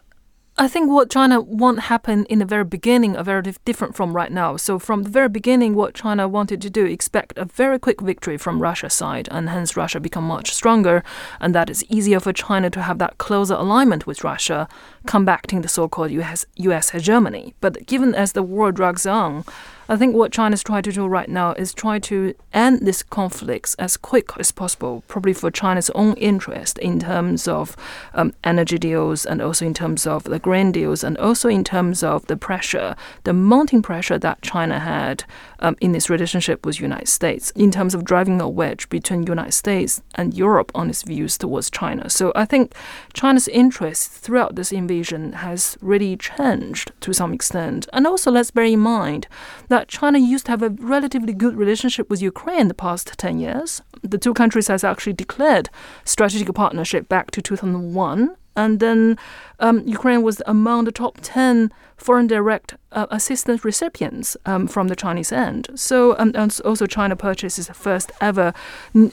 I 0.57 0.69
think 0.69 0.89
what 0.89 1.11
China 1.11 1.41
want 1.41 1.81
happen 1.81 2.27
in 2.27 2.39
the 2.39 2.45
very 2.45 2.63
beginning 2.63 3.17
are 3.17 3.25
very 3.25 3.43
different 3.65 3.97
from 3.97 4.15
right 4.15 4.31
now. 4.31 4.57
So 4.57 4.79
from 4.79 5.03
the 5.03 5.11
very 5.11 5.29
beginning, 5.29 5.75
what 5.75 5.95
China 5.95 6.29
wanted 6.29 6.63
to 6.63 6.71
do, 6.71 6.85
expect 6.85 7.37
a 7.37 7.45
very 7.45 7.77
quick 7.77 8.01
victory 8.01 8.37
from 8.37 8.63
Russia's 8.63 8.95
side, 8.95 9.29
and 9.33 9.49
hence 9.49 9.77
Russia 9.77 9.99
become 9.99 10.23
much 10.23 10.55
stronger, 10.55 11.03
and 11.41 11.57
that 11.57 11.71
it's 11.71 11.83
easier 11.89 12.21
for 12.21 12.33
China 12.33 12.71
to 12.71 12.83
have 12.83 12.99
that 12.99 13.19
closer 13.19 13.55
alignment 13.55 14.07
with 14.07 14.23
Russia, 14.23 14.69
combating 15.07 15.63
the 15.63 15.69
so-called 15.69 16.13
US, 16.13 16.47
US 16.55 16.91
hegemony. 16.91 17.57
But 17.61 17.85
given 17.87 18.15
as 18.15 18.31
the 18.31 18.45
war 18.45 18.71
drags 18.71 19.07
on, 19.07 19.45
I 19.89 19.97
think 19.97 20.15
what 20.15 20.33
China 20.33 20.55
is 20.55 20.63
trying 20.63 20.83
to 20.85 20.93
do 20.93 21.07
right 21.07 21.29
now 21.29 21.53
is 21.53 21.75
try 21.75 21.99
to 22.01 22.35
end 22.53 22.87
this 22.87 23.03
conflicts 23.03 23.75
as 23.75 23.97
quick 23.97 24.31
as 24.39 24.51
possible, 24.51 25.05
probably 25.09 25.35
for 25.35 25.51
China's 25.51 25.91
own 25.91 26.15
interest 26.15 26.79
in 26.79 27.01
terms 27.01 27.47
of 27.47 27.77
um, 28.15 28.33
energy 28.43 28.79
deals 28.79 29.27
and 29.27 29.43
also 29.43 29.67
in 29.67 29.75
terms 29.75 30.07
of 30.07 30.25
the 30.25 30.39
grain 30.39 30.73
deals 30.73 31.05
and 31.05 31.19
also 31.19 31.49
in 31.49 31.65
terms 31.65 32.03
of 32.03 32.27
the 32.27 32.37
pressure, 32.37 32.97
the 33.25 33.35
mounting 33.35 33.83
pressure 33.83 34.19
that 34.19 34.41
China 34.41 34.79
had 34.79 35.25
um, 35.59 35.77
in 35.81 35.95
its 35.95 36.09
relationship 36.09 36.65
with 36.65 36.81
United 36.81 37.09
States 37.09 37.51
in 37.51 37.71
terms 37.71 37.95
of 37.95 38.05
driving 38.05 38.41
a 38.41 38.49
wedge 38.49 38.89
between 38.89 39.27
United 39.27 39.53
States 39.53 40.03
and 40.15 40.35
Europe 40.35 40.73
on 40.75 40.89
its 40.89 41.03
views 41.03 41.37
towards 41.37 41.71
China. 41.71 42.09
So 42.09 42.33
I 42.35 42.47
think 42.47 42.75
China's 43.13 43.49
interest 43.49 44.11
throughout 44.11 44.57
this 44.57 44.73
invasion 44.73 45.35
has 45.35 45.77
really 45.81 46.17
changed 46.17 46.93
to 47.01 47.13
some 47.13 47.33
extent. 47.33 47.87
And 47.93 48.07
also 48.07 48.31
let's 48.31 48.51
bear 48.51 48.65
in 48.65 48.81
mind 48.81 49.27
that 49.75 49.89
China 49.89 50.21
used 50.21 50.47
to 50.47 50.53
have 50.53 50.63
a 50.63 50.71
relatively 50.71 51.33
good 51.33 51.57
relationship 51.57 52.09
with 52.09 52.23
Ukraine 52.23 52.69
the 52.69 52.75
past 52.75 53.13
10 53.19 53.41
years. 53.41 53.83
The 54.03 54.19
two 54.19 54.33
countries 54.33 54.69
has 54.69 54.85
actually 54.85 55.15
declared 55.15 55.69
strategic 56.05 56.55
partnership 56.55 57.09
back 57.09 57.33
to 57.33 57.43
2001 57.43 58.37
and 58.57 58.79
then 58.79 59.19
um, 59.59 59.83
Ukraine 59.85 60.23
was 60.23 60.41
among 60.47 60.85
the 60.85 60.93
top 60.93 61.19
10 61.23 61.73
foreign 61.97 62.27
direct 62.27 62.75
uh, 62.93 63.07
assistance 63.11 63.65
recipients 63.65 64.37
um, 64.47 64.67
from 64.67 64.89
the 64.89 64.97
Chinese 64.97 65.33
end. 65.33 65.69
So, 65.75 66.17
um, 66.19 66.33
also 66.65 66.87
China 66.87 67.17
purchases 67.17 67.67
the 67.67 67.75
first 67.75 68.13
ever 68.21 68.53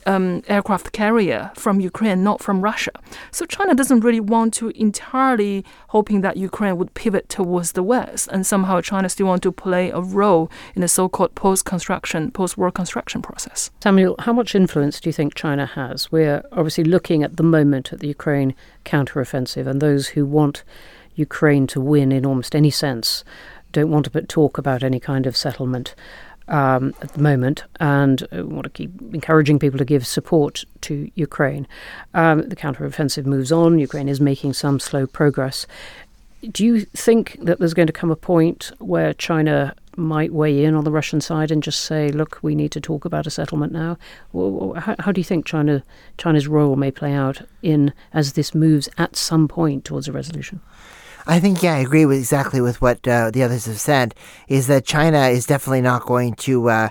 um, 0.06 0.44
aircraft 0.48 0.92
carrier 0.92 1.52
from 1.56 1.80
Ukraine, 1.80 2.24
not 2.24 2.42
from 2.42 2.62
Russia. 2.62 2.92
So 3.32 3.46
China 3.46 3.74
doesn't 3.74 4.02
really 4.02 4.20
want 4.20 4.54
to 4.56 4.70
entirely 4.70 5.66
hoping 5.90 6.22
that 6.22 6.38
Ukraine 6.38 6.78
would 6.78 6.94
pivot 6.94 7.30
towards 7.30 7.74
the 7.74 7.84
West, 7.84 8.30
and 8.32 8.46
somehow 8.46 8.82
China 8.82 9.10
still 9.10 9.28
want 9.28 9.44
to 9.44 9.52
play 9.52 9.90
a 9.90 10.02
role 10.02 10.52
in 10.76 10.82
the 10.82 10.88
so-called 10.88 11.34
post-construction, 11.36 12.32
post-war 12.32 12.72
construction 12.72 13.22
process. 13.22 13.72
Samuel, 13.82 14.16
how 14.20 14.34
much 14.34 14.56
influence 14.56 15.00
do 15.00 15.10
you 15.10 15.14
think 15.14 15.36
China 15.36 15.66
has? 15.66 16.12
We're 16.12 16.44
obviously 16.52 16.84
looking 16.84 17.24
at 17.24 17.38
the 17.38 17.44
moment 17.44 17.94
at 17.94 18.00
the 18.00 18.08
Ukraine 18.08 18.54
counteroffensive, 18.86 19.68
and 19.68 19.82
those 19.82 20.10
who 20.10 20.26
want 20.26 20.64
Ukraine 21.16 21.68
to 21.68 21.82
win 21.82 22.12
in 22.12 22.26
almost 22.26 22.56
any 22.56 22.70
sense 22.70 23.24
don't 23.72 23.90
want 23.90 24.12
to 24.12 24.22
talk 24.24 24.58
about 24.58 24.84
any 24.84 25.00
kind 25.00 25.26
of 25.26 25.36
settlement 25.36 25.96
um, 26.48 26.94
at 27.02 27.14
the 27.14 27.22
moment 27.22 27.64
and 27.80 28.24
uh, 28.24 28.46
want 28.46 28.64
to 28.64 28.70
keep 28.70 28.92
encouraging 29.14 29.60
people 29.60 29.78
to 29.78 29.86
give 29.86 30.06
support 30.06 30.66
to 30.82 31.10
Ukraine. 31.16 31.68
Um, 32.14 32.50
the 32.50 32.56
counteroffensive 32.56 33.26
moves 33.26 33.52
on. 33.52 33.80
Ukraine 33.80 34.10
is 34.10 34.20
making 34.20 34.54
some 34.54 34.80
slow 34.80 35.08
progress. 35.08 35.66
do 36.52 36.66
you 36.66 36.82
think 36.82 37.38
that 37.42 37.60
there's 37.60 37.74
going 37.74 37.88
to 37.88 37.94
come 37.94 38.12
a 38.12 38.16
point 38.16 38.72
where 38.80 39.14
China 39.14 39.74
might 39.98 40.34
weigh 40.34 40.64
in 40.64 40.74
on 40.74 40.84
the 40.84 40.92
Russian 40.92 41.22
side 41.22 41.52
and 41.52 41.62
just 41.62 41.82
say, 41.82 42.10
"Look, 42.10 42.40
we 42.42 42.56
need 42.56 42.72
to 42.72 42.82
talk 42.82 43.06
about 43.06 43.28
a 43.28 43.30
settlement 43.30 43.74
now"? 43.74 43.98
How, 44.34 44.96
how 45.00 45.12
do 45.12 45.20
you 45.20 45.26
think 45.26 45.46
China 45.46 45.84
China's 46.18 46.48
role 46.48 46.76
may 46.78 46.92
play 46.92 47.14
out 47.14 47.42
in 47.62 47.94
as 48.14 48.34
this 48.34 48.56
moves 48.56 48.88
at 48.98 49.16
some 49.16 49.48
point 49.48 49.84
towards 49.86 50.08
a 50.08 50.14
resolution? 50.14 50.62
I 51.28 51.40
think, 51.40 51.62
yeah, 51.62 51.76
I 51.76 51.80
agree 51.80 52.06
with 52.06 52.18
exactly 52.18 52.62
with 52.62 52.82
what 52.82 53.08
uh, 53.08 53.32
the 53.32 53.44
others 53.44 53.66
have 53.66 53.80
said. 53.80 54.16
Is 54.48 54.68
that 54.68 54.86
China 54.86 55.28
is 55.28 55.46
definitely 55.46 55.82
not 55.82 56.06
going 56.06 56.34
to 56.36 56.70
uh, 56.70 56.90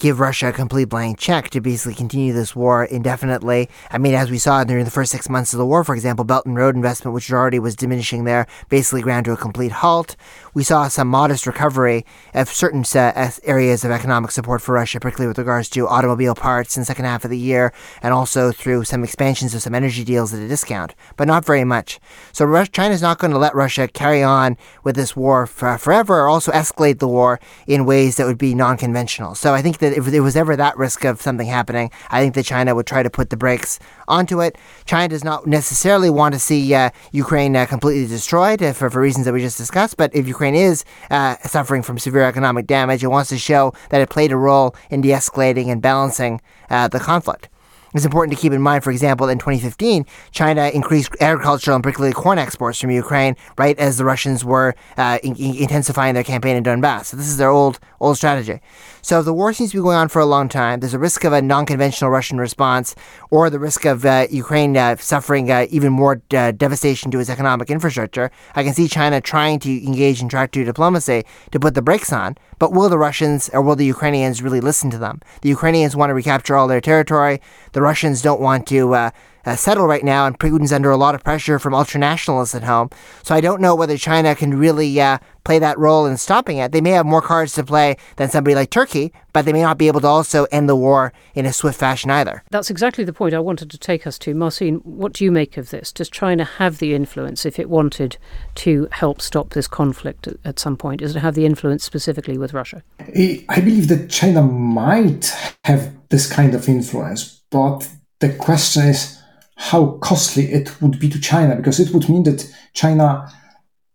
give 0.00 0.18
Russia 0.18 0.48
a 0.48 0.52
complete 0.52 0.86
blank 0.86 1.18
check 1.18 1.50
to 1.50 1.60
basically 1.60 1.94
continue 1.94 2.32
this 2.32 2.56
war 2.56 2.84
indefinitely. 2.84 3.68
I 3.90 3.98
mean, 3.98 4.14
as 4.14 4.30
we 4.30 4.38
saw 4.38 4.64
during 4.64 4.86
the 4.86 4.90
first 4.90 5.12
six 5.12 5.28
months 5.28 5.52
of 5.52 5.58
the 5.58 5.66
war, 5.66 5.84
for 5.84 5.94
example, 5.94 6.24
Belt 6.24 6.46
and 6.46 6.56
Road 6.56 6.74
investment, 6.74 7.14
which 7.14 7.30
already 7.30 7.58
was 7.58 7.76
diminishing 7.76 8.24
there, 8.24 8.46
basically 8.70 9.02
ground 9.02 9.26
to 9.26 9.32
a 9.32 9.36
complete 9.36 9.72
halt. 9.72 10.16
We 10.54 10.64
saw 10.64 10.88
some 10.88 11.08
modest 11.08 11.46
recovery 11.46 12.06
of 12.32 12.48
certain 12.48 12.84
uh, 12.94 13.30
areas 13.44 13.84
of 13.84 13.90
economic 13.90 14.30
support 14.30 14.62
for 14.62 14.74
Russia, 14.74 15.00
particularly 15.00 15.28
with 15.28 15.38
regards 15.38 15.68
to 15.70 15.86
automobile 15.86 16.34
parts 16.34 16.76
in 16.76 16.80
the 16.80 16.86
second 16.86 17.04
half 17.04 17.24
of 17.24 17.30
the 17.30 17.38
year, 17.38 17.72
and 18.02 18.14
also 18.14 18.52
through 18.52 18.84
some 18.84 19.04
expansions 19.04 19.54
of 19.54 19.60
some 19.62 19.74
energy 19.74 20.02
deals 20.02 20.32
at 20.32 20.40
a 20.40 20.48
discount, 20.48 20.94
but 21.18 21.28
not 21.28 21.44
very 21.44 21.64
much. 21.64 22.00
So 22.32 22.64
China 22.72 22.94
is 22.94 23.02
not 23.02 23.18
going 23.18 23.32
to 23.32 23.38
let 23.38 23.54
Russia 23.54 23.86
carry 23.86 24.22
on 24.22 24.56
with 24.82 24.96
this 24.96 25.14
war 25.14 25.46
forever, 25.46 26.20
or 26.20 26.28
also 26.28 26.50
escalate 26.52 27.00
the 27.00 27.08
war 27.08 27.38
in 27.66 27.84
ways 27.84 28.16
that 28.16 28.26
would 28.26 28.38
be 28.38 28.54
non-conventional. 28.54 29.34
So 29.34 29.52
I 29.52 29.60
think 29.60 29.76
that 29.78 29.89
that 29.89 29.89
if 29.90 30.06
there 30.06 30.22
was 30.22 30.36
ever 30.36 30.56
that 30.56 30.76
risk 30.76 31.04
of 31.04 31.20
something 31.20 31.46
happening, 31.46 31.90
I 32.10 32.20
think 32.20 32.34
that 32.34 32.44
China 32.44 32.74
would 32.74 32.86
try 32.86 33.02
to 33.02 33.10
put 33.10 33.30
the 33.30 33.36
brakes 33.36 33.78
onto 34.08 34.40
it. 34.40 34.56
China 34.84 35.08
does 35.08 35.24
not 35.24 35.46
necessarily 35.46 36.10
want 36.10 36.34
to 36.34 36.40
see 36.40 36.74
uh, 36.74 36.90
Ukraine 37.12 37.56
uh, 37.56 37.66
completely 37.66 38.06
destroyed 38.06 38.62
uh, 38.62 38.72
for, 38.72 38.90
for 38.90 39.00
reasons 39.00 39.26
that 39.26 39.32
we 39.32 39.40
just 39.40 39.58
discussed, 39.58 39.96
but 39.96 40.14
if 40.14 40.26
Ukraine 40.26 40.54
is 40.54 40.84
uh, 41.10 41.36
suffering 41.42 41.82
from 41.82 41.98
severe 41.98 42.22
economic 42.22 42.66
damage, 42.66 43.04
it 43.04 43.08
wants 43.08 43.30
to 43.30 43.38
show 43.38 43.72
that 43.90 44.00
it 44.00 44.10
played 44.10 44.32
a 44.32 44.36
role 44.36 44.74
in 44.90 45.00
de 45.00 45.10
escalating 45.10 45.68
and 45.68 45.82
balancing 45.82 46.40
uh, 46.70 46.88
the 46.88 47.00
conflict. 47.00 47.48
It's 47.92 48.04
important 48.04 48.36
to 48.36 48.40
keep 48.40 48.52
in 48.52 48.62
mind, 48.62 48.84
for 48.84 48.92
example, 48.92 49.28
in 49.28 49.38
2015, 49.38 50.06
China 50.30 50.68
increased 50.68 51.10
agricultural 51.20 51.74
and 51.74 51.82
particularly 51.82 52.12
corn 52.12 52.38
exports 52.38 52.80
from 52.80 52.90
Ukraine 52.90 53.34
right 53.58 53.76
as 53.78 53.98
the 53.98 54.04
Russians 54.04 54.44
were 54.44 54.76
uh, 54.96 55.18
in- 55.24 55.36
intensifying 55.36 56.14
their 56.14 56.22
campaign 56.22 56.56
in 56.56 56.62
Donbass. 56.62 57.06
So 57.06 57.16
this 57.16 57.26
is 57.26 57.36
their 57.36 57.50
old 57.50 57.80
old 58.00 58.16
strategy. 58.16 58.60
So 59.02 59.20
if 59.20 59.24
the 59.24 59.34
war 59.34 59.52
seems 59.52 59.70
to 59.70 59.76
be 59.76 59.82
going 59.82 59.96
on 59.96 60.08
for 60.08 60.20
a 60.20 60.26
long 60.26 60.48
time, 60.48 60.80
there's 60.80 60.94
a 60.94 60.98
risk 60.98 61.24
of 61.24 61.32
a 61.32 61.42
non-conventional 61.42 62.10
Russian 62.10 62.38
response, 62.38 62.94
or 63.30 63.50
the 63.50 63.58
risk 63.58 63.84
of 63.84 64.04
uh, 64.04 64.26
Ukraine 64.30 64.76
uh, 64.76 64.96
suffering 64.96 65.50
uh, 65.50 65.66
even 65.70 65.92
more 65.92 66.22
uh, 66.34 66.50
devastation 66.52 67.10
to 67.10 67.20
its 67.20 67.30
economic 67.30 67.70
infrastructure. 67.70 68.30
I 68.54 68.64
can 68.64 68.74
see 68.74 68.88
China 68.88 69.20
trying 69.20 69.58
to 69.60 69.86
engage 69.86 70.20
in 70.22 70.28
track 70.28 70.52
two 70.52 70.64
diplomacy 70.64 71.24
to 71.52 71.60
put 71.60 71.74
the 71.74 71.82
brakes 71.82 72.12
on. 72.12 72.36
But 72.58 72.72
will 72.72 72.90
the 72.90 72.98
Russians 72.98 73.48
or 73.54 73.62
will 73.62 73.76
the 73.76 73.86
Ukrainians 73.86 74.42
really 74.42 74.60
listen 74.60 74.90
to 74.90 74.98
them? 74.98 75.20
The 75.40 75.48
Ukrainians 75.48 75.96
want 75.96 76.10
to 76.10 76.14
recapture 76.14 76.56
all 76.56 76.68
their 76.68 76.80
territory. 76.80 77.40
The 77.72 77.80
Russians 77.80 78.20
don't 78.20 78.40
want 78.40 78.66
to 78.68 79.10
uh, 79.44 79.56
settle 79.56 79.86
right 79.86 80.04
now, 80.04 80.26
and 80.26 80.38
Putin's 80.38 80.72
under 80.72 80.90
a 80.90 80.96
lot 80.96 81.14
of 81.14 81.24
pressure 81.24 81.58
from 81.58 81.72
ultranationalists 81.72 82.54
at 82.54 82.62
home. 82.62 82.90
So 83.22 83.34
I 83.34 83.40
don't 83.40 83.60
know 83.60 83.74
whether 83.74 83.96
China 83.96 84.34
can 84.34 84.58
really 84.58 85.00
uh, 85.00 85.18
play 85.44 85.58
that 85.58 85.78
role 85.78 86.06
in 86.06 86.16
stopping 86.16 86.58
it. 86.58 86.72
They 86.72 86.80
may 86.80 86.90
have 86.90 87.06
more 87.06 87.22
cards 87.22 87.54
to 87.54 87.64
play 87.64 87.96
than 88.16 88.30
somebody 88.30 88.54
like 88.54 88.70
Turkey, 88.70 89.12
but 89.32 89.44
they 89.44 89.52
may 89.52 89.62
not 89.62 89.78
be 89.78 89.86
able 89.86 90.00
to 90.00 90.06
also 90.06 90.44
end 90.46 90.68
the 90.68 90.76
war 90.76 91.12
in 91.34 91.46
a 91.46 91.52
swift 91.52 91.78
fashion 91.78 92.10
either. 92.10 92.42
That's 92.50 92.70
exactly 92.70 93.04
the 93.04 93.12
point 93.12 93.34
I 93.34 93.40
wanted 93.40 93.70
to 93.70 93.78
take 93.78 94.06
us 94.06 94.18
to. 94.20 94.34
Marcin, 94.34 94.76
what 94.76 95.12
do 95.12 95.24
you 95.24 95.32
make 95.32 95.56
of 95.56 95.70
this? 95.70 95.92
Does 95.92 96.10
China 96.10 96.44
have 96.44 96.78
the 96.78 96.94
influence 96.94 97.46
if 97.46 97.58
it 97.58 97.70
wanted 97.70 98.16
to 98.56 98.88
help 98.92 99.20
stop 99.20 99.50
this 99.50 99.68
conflict 99.68 100.28
at 100.44 100.58
some 100.58 100.76
point? 100.76 101.00
Does 101.00 101.16
it 101.16 101.20
have 101.20 101.34
the 101.34 101.46
influence 101.46 101.84
specifically 101.84 102.38
with 102.38 102.52
Russia? 102.52 102.82
I 102.98 103.60
believe 103.60 103.88
that 103.88 104.10
China 104.10 104.42
might 104.42 105.34
have 105.64 105.92
this 106.08 106.30
kind 106.30 106.54
of 106.54 106.68
influence, 106.68 107.42
but 107.50 107.88
the 108.20 108.32
question 108.34 108.84
is 108.84 109.19
how 109.68 109.98
costly 109.98 110.44
it 110.58 110.80
would 110.80 110.98
be 110.98 111.08
to 111.10 111.20
China, 111.20 111.54
because 111.54 111.78
it 111.78 111.92
would 111.92 112.08
mean 112.08 112.22
that 112.24 112.50
China 112.72 113.30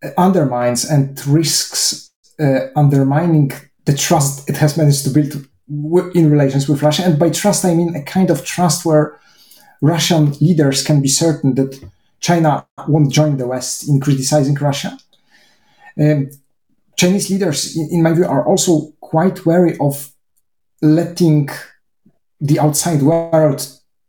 uh, 0.03 0.09
undermines 0.17 0.85
and 0.85 1.25
risks 1.25 2.11
uh, 2.39 2.67
undermining 2.75 3.51
the 3.85 3.95
trust 3.95 4.47
it 4.47 4.57
has 4.57 4.77
managed 4.77 5.03
to 5.03 5.09
build 5.09 5.33
in 6.15 6.29
relations 6.29 6.69
with 6.69 6.83
Russia. 6.83 7.03
And 7.03 7.17
by 7.17 7.31
trust, 7.31 7.65
I 7.65 7.73
mean 7.73 7.95
a 7.95 8.03
kind 8.03 8.29
of 8.29 8.45
trust 8.45 8.85
where 8.85 9.19
Russian 9.81 10.33
leaders 10.39 10.83
can 10.83 11.01
be 11.01 11.07
certain 11.07 11.55
that 11.55 11.71
China 12.19 12.67
won't 12.87 13.11
join 13.11 13.37
the 13.37 13.47
West 13.47 13.89
in 13.89 13.99
criticizing 13.99 14.55
Russia. 14.55 14.97
Um, 15.99 16.29
Chinese 16.95 17.31
leaders, 17.31 17.75
in, 17.75 17.89
in 17.91 18.03
my 18.03 18.13
view, 18.13 18.25
are 18.25 18.45
also 18.45 18.93
quite 19.01 19.45
wary 19.45 19.75
of 19.79 20.11
letting 20.81 21.49
the 22.39 22.59
outside 22.59 23.01
world 23.01 23.67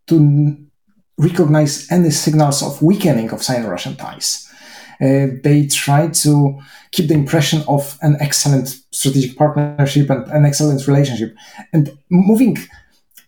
to 0.09 0.66
recognize 1.19 1.91
any 1.91 2.11
signals 2.11 2.63
of 2.63 2.83
weakening 2.83 3.31
of 3.31 3.43
Sino-Russian 3.43 3.97
ties. 3.97 4.51
Uh, 5.01 5.29
they 5.43 5.67
try 5.67 6.09
to 6.09 6.59
keep 6.91 7.09
the 7.09 7.15
impression 7.15 7.63
of 7.69 7.99
an 8.03 8.17
excellent 8.21 8.69
strategic 8.91 9.37
partnership 9.37 10.09
and 10.09 10.27
an 10.29 10.47
excellent 10.47 10.87
relationship. 10.87 11.35
And 11.73 11.99
moving, 12.09 12.57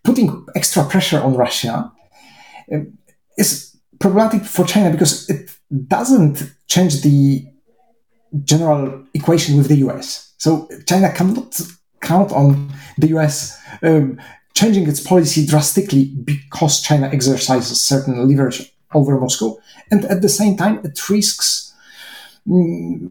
putting 0.03 0.47
extra 0.57 0.85
pressure 0.85 1.21
on 1.21 1.35
Russia 1.35 1.93
uh, 2.73 2.79
is 3.37 3.77
problematic 3.99 4.45
for 4.45 4.65
China 4.65 4.91
because 4.91 5.29
it 5.29 5.51
doesn't 5.89 6.51
change 6.69 7.03
the 7.03 7.47
general 8.45 9.05
equation 9.15 9.57
with 9.57 9.69
the 9.69 9.77
US. 9.89 10.35
So 10.39 10.69
China 10.87 11.13
cannot 11.13 11.61
count 12.01 12.33
on 12.33 12.73
the 12.97 13.09
US 13.19 13.61
um, 13.83 14.19
changing 14.55 14.89
its 14.89 15.01
policy 15.01 15.47
drastically 15.47 16.07
because 16.07 16.81
China 16.81 17.09
exercises 17.13 17.81
certain 17.81 18.27
leverage 18.29 18.73
over 18.95 19.19
Moscow. 19.21 19.57
And 19.91 20.05
at 20.07 20.23
the 20.23 20.29
same 20.29 20.57
time, 20.57 20.81
it 20.85 21.09
risks 21.09 21.75
mm, 22.47 23.11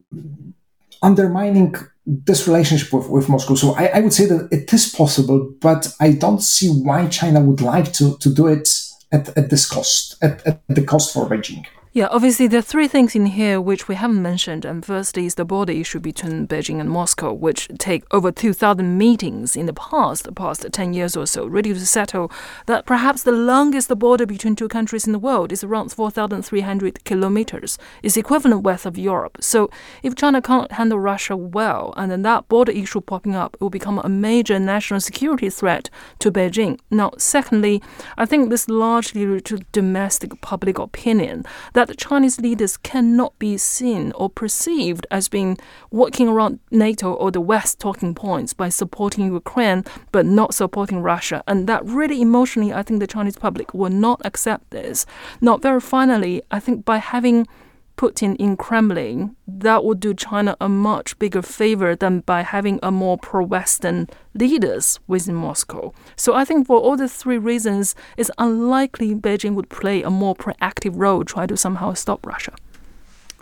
undermining 1.01 1.75
this 2.05 2.47
relationship 2.47 2.91
with, 2.93 3.09
with 3.09 3.29
Moscow. 3.29 3.55
So 3.55 3.73
I, 3.75 3.85
I, 3.87 3.99
would 3.99 4.13
say 4.13 4.25
that 4.27 4.47
it 4.51 4.71
is 4.73 4.93
possible, 4.93 5.53
but 5.59 5.93
I 5.99 6.13
don't 6.13 6.41
see 6.41 6.69
why 6.69 7.07
China 7.07 7.41
would 7.41 7.61
like 7.61 7.91
to, 7.93 8.17
to 8.17 8.33
do 8.33 8.47
it 8.47 8.69
at, 9.11 9.37
at 9.37 9.49
this 9.49 9.67
cost, 9.67 10.15
at, 10.23 10.45
at 10.47 10.61
the 10.69 10.83
cost 10.83 11.13
for 11.13 11.25
Beijing. 11.29 11.65
Yeah, 11.97 12.09
obviously 12.11 12.45
there 12.45 12.59
are 12.59 12.61
three 12.61 12.87
things 12.87 13.15
in 13.15 13.25
here 13.25 13.59
which 13.59 13.87
we 13.87 13.95
haven't 13.95 14.21
mentioned. 14.21 14.65
And 14.65 14.85
first 14.85 15.17
is 15.17 15.33
the 15.33 15.43
border 15.43 15.73
issue 15.73 15.99
between 15.99 16.47
Beijing 16.47 16.79
and 16.79 16.91
Moscow, 16.91 17.33
which 17.33 17.67
take 17.79 18.03
over 18.11 18.31
2,000 18.31 18.95
meetings 18.99 19.55
in 19.55 19.65
the 19.65 19.73
past, 19.73 20.23
the 20.23 20.31
past 20.31 20.63
10 20.71 20.93
years 20.93 21.17
or 21.17 21.25
so, 21.25 21.47
ready 21.47 21.73
to 21.73 21.85
settle 21.87 22.31
that 22.67 22.85
perhaps 22.85 23.23
the 23.23 23.31
longest 23.31 23.89
border 23.97 24.27
between 24.27 24.55
two 24.55 24.67
countries 24.67 25.07
in 25.07 25.11
the 25.11 25.17
world 25.17 25.51
is 25.51 25.63
around 25.63 25.91
4,300 25.91 27.03
kilometers. 27.03 27.79
It's 28.03 28.15
equivalent 28.15 28.61
width 28.61 28.85
of 28.85 28.99
Europe. 28.99 29.39
So 29.41 29.71
if 30.03 30.13
China 30.13 30.39
can't 30.39 30.73
handle 30.73 30.99
Russia 30.99 31.35
well, 31.35 31.95
and 31.97 32.11
then 32.11 32.21
that 32.21 32.47
border 32.47 32.73
issue 32.73 33.01
popping 33.01 33.35
up, 33.35 33.55
it 33.55 33.61
will 33.61 33.71
become 33.71 33.97
a 33.97 34.07
major 34.07 34.59
national 34.59 34.99
security 34.99 35.49
threat 35.49 35.89
to 36.19 36.31
Beijing. 36.31 36.79
Now, 36.91 37.13
secondly, 37.17 37.81
I 38.19 38.27
think 38.27 38.51
this 38.51 38.69
largely 38.69 39.41
to 39.41 39.57
domestic 39.71 40.39
public 40.41 40.77
opinion 40.77 41.43
that 41.73 41.86
that 41.87 41.97
Chinese 41.97 42.39
leaders 42.39 42.77
cannot 42.77 43.37
be 43.39 43.57
seen 43.57 44.11
or 44.13 44.29
perceived 44.29 45.07
as 45.11 45.27
being 45.27 45.57
working 45.91 46.27
around 46.27 46.59
NATO 46.71 47.13
or 47.13 47.31
the 47.31 47.41
West 47.41 47.79
talking 47.79 48.13
points 48.13 48.53
by 48.53 48.69
supporting 48.69 49.25
Ukraine 49.25 49.83
but 50.11 50.25
not 50.25 50.53
supporting 50.53 51.01
Russia. 51.01 51.43
And 51.47 51.67
that 51.67 51.85
really 51.85 52.21
emotionally, 52.21 52.73
I 52.73 52.83
think 52.83 52.99
the 52.99 53.07
Chinese 53.07 53.37
public 53.37 53.73
will 53.73 53.89
not 53.89 54.21
accept 54.25 54.69
this. 54.69 55.05
Now, 55.41 55.57
very 55.57 55.81
finally, 55.81 56.41
I 56.51 56.59
think 56.59 56.85
by 56.85 56.97
having 56.97 57.47
Putin 57.97 58.35
in 58.37 58.55
Kremlin, 58.55 59.35
that 59.47 59.83
would 59.83 59.99
do 59.99 60.13
China 60.13 60.55
a 60.61 60.69
much 60.69 61.17
bigger 61.19 61.41
favor 61.41 61.95
than 61.95 62.21
by 62.21 62.43
having 62.43 62.79
a 62.83 62.91
more 62.91 63.17
pro-Western 63.17 64.07
leaders 64.35 64.99
within 65.07 65.35
Moscow. 65.35 65.91
So 66.15 66.33
I 66.35 66.45
think 66.45 66.67
for 66.67 66.77
all 66.79 66.95
the 66.95 67.09
three 67.09 67.39
reasons, 67.39 67.95
it's 68.15 68.31
unlikely 68.37 69.15
Beijing 69.15 69.55
would 69.55 69.69
play 69.69 70.03
a 70.03 70.11
more 70.11 70.35
proactive 70.35 70.93
role, 70.95 71.23
try 71.25 71.47
to 71.47 71.57
somehow 71.57 71.93
stop 71.93 72.25
Russia. 72.25 72.53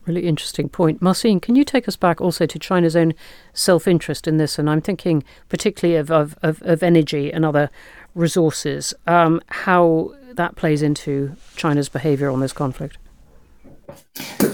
Really 0.05 0.27
interesting 0.27 0.69
point. 0.69 1.01
Marcin, 1.01 1.39
can 1.39 1.55
you 1.55 1.63
take 1.63 1.87
us 1.87 1.95
back 1.95 2.21
also 2.21 2.45
to 2.45 2.59
China's 2.59 2.95
own 2.95 3.13
self 3.53 3.87
interest 3.87 4.27
in 4.27 4.37
this? 4.37 4.59
And 4.59 4.69
I'm 4.69 4.81
thinking 4.81 5.23
particularly 5.49 5.97
of, 5.97 6.11
of, 6.11 6.37
of, 6.43 6.61
of 6.61 6.83
energy 6.83 7.33
and 7.33 7.43
other 7.43 7.71
resources, 8.13 8.93
um, 9.07 9.41
how 9.47 10.13
that 10.33 10.55
plays 10.55 10.81
into 10.81 11.35
China's 11.55 11.89
behavior 11.89 12.29
on 12.29 12.39
this 12.39 12.53
conflict. 12.53 12.97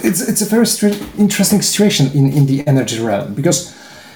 It's, 0.04 0.22
it's 0.28 0.42
a 0.42 0.46
very 0.46 0.66
interesting 1.18 1.62
situation 1.62 2.08
in, 2.14 2.32
in 2.34 2.46
the 2.46 2.66
energy 2.68 3.00
realm 3.00 3.34
because 3.34 3.76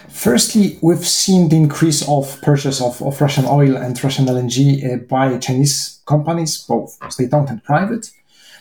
firstly, 0.09 0.79
we've 0.81 1.05
seen 1.05 1.49
the 1.49 1.57
increase 1.57 2.07
of 2.07 2.41
purchase 2.41 2.81
of, 2.81 3.01
of 3.01 3.19
Russian 3.21 3.45
oil 3.45 3.75
and 3.75 4.01
Russian 4.03 4.25
LNG 4.25 4.57
uh, 4.83 4.97
by 4.97 5.37
Chinese 5.37 6.01
companies, 6.05 6.65
both 6.67 6.97
state-owned 7.11 7.49
and 7.49 7.63
private. 7.63 8.09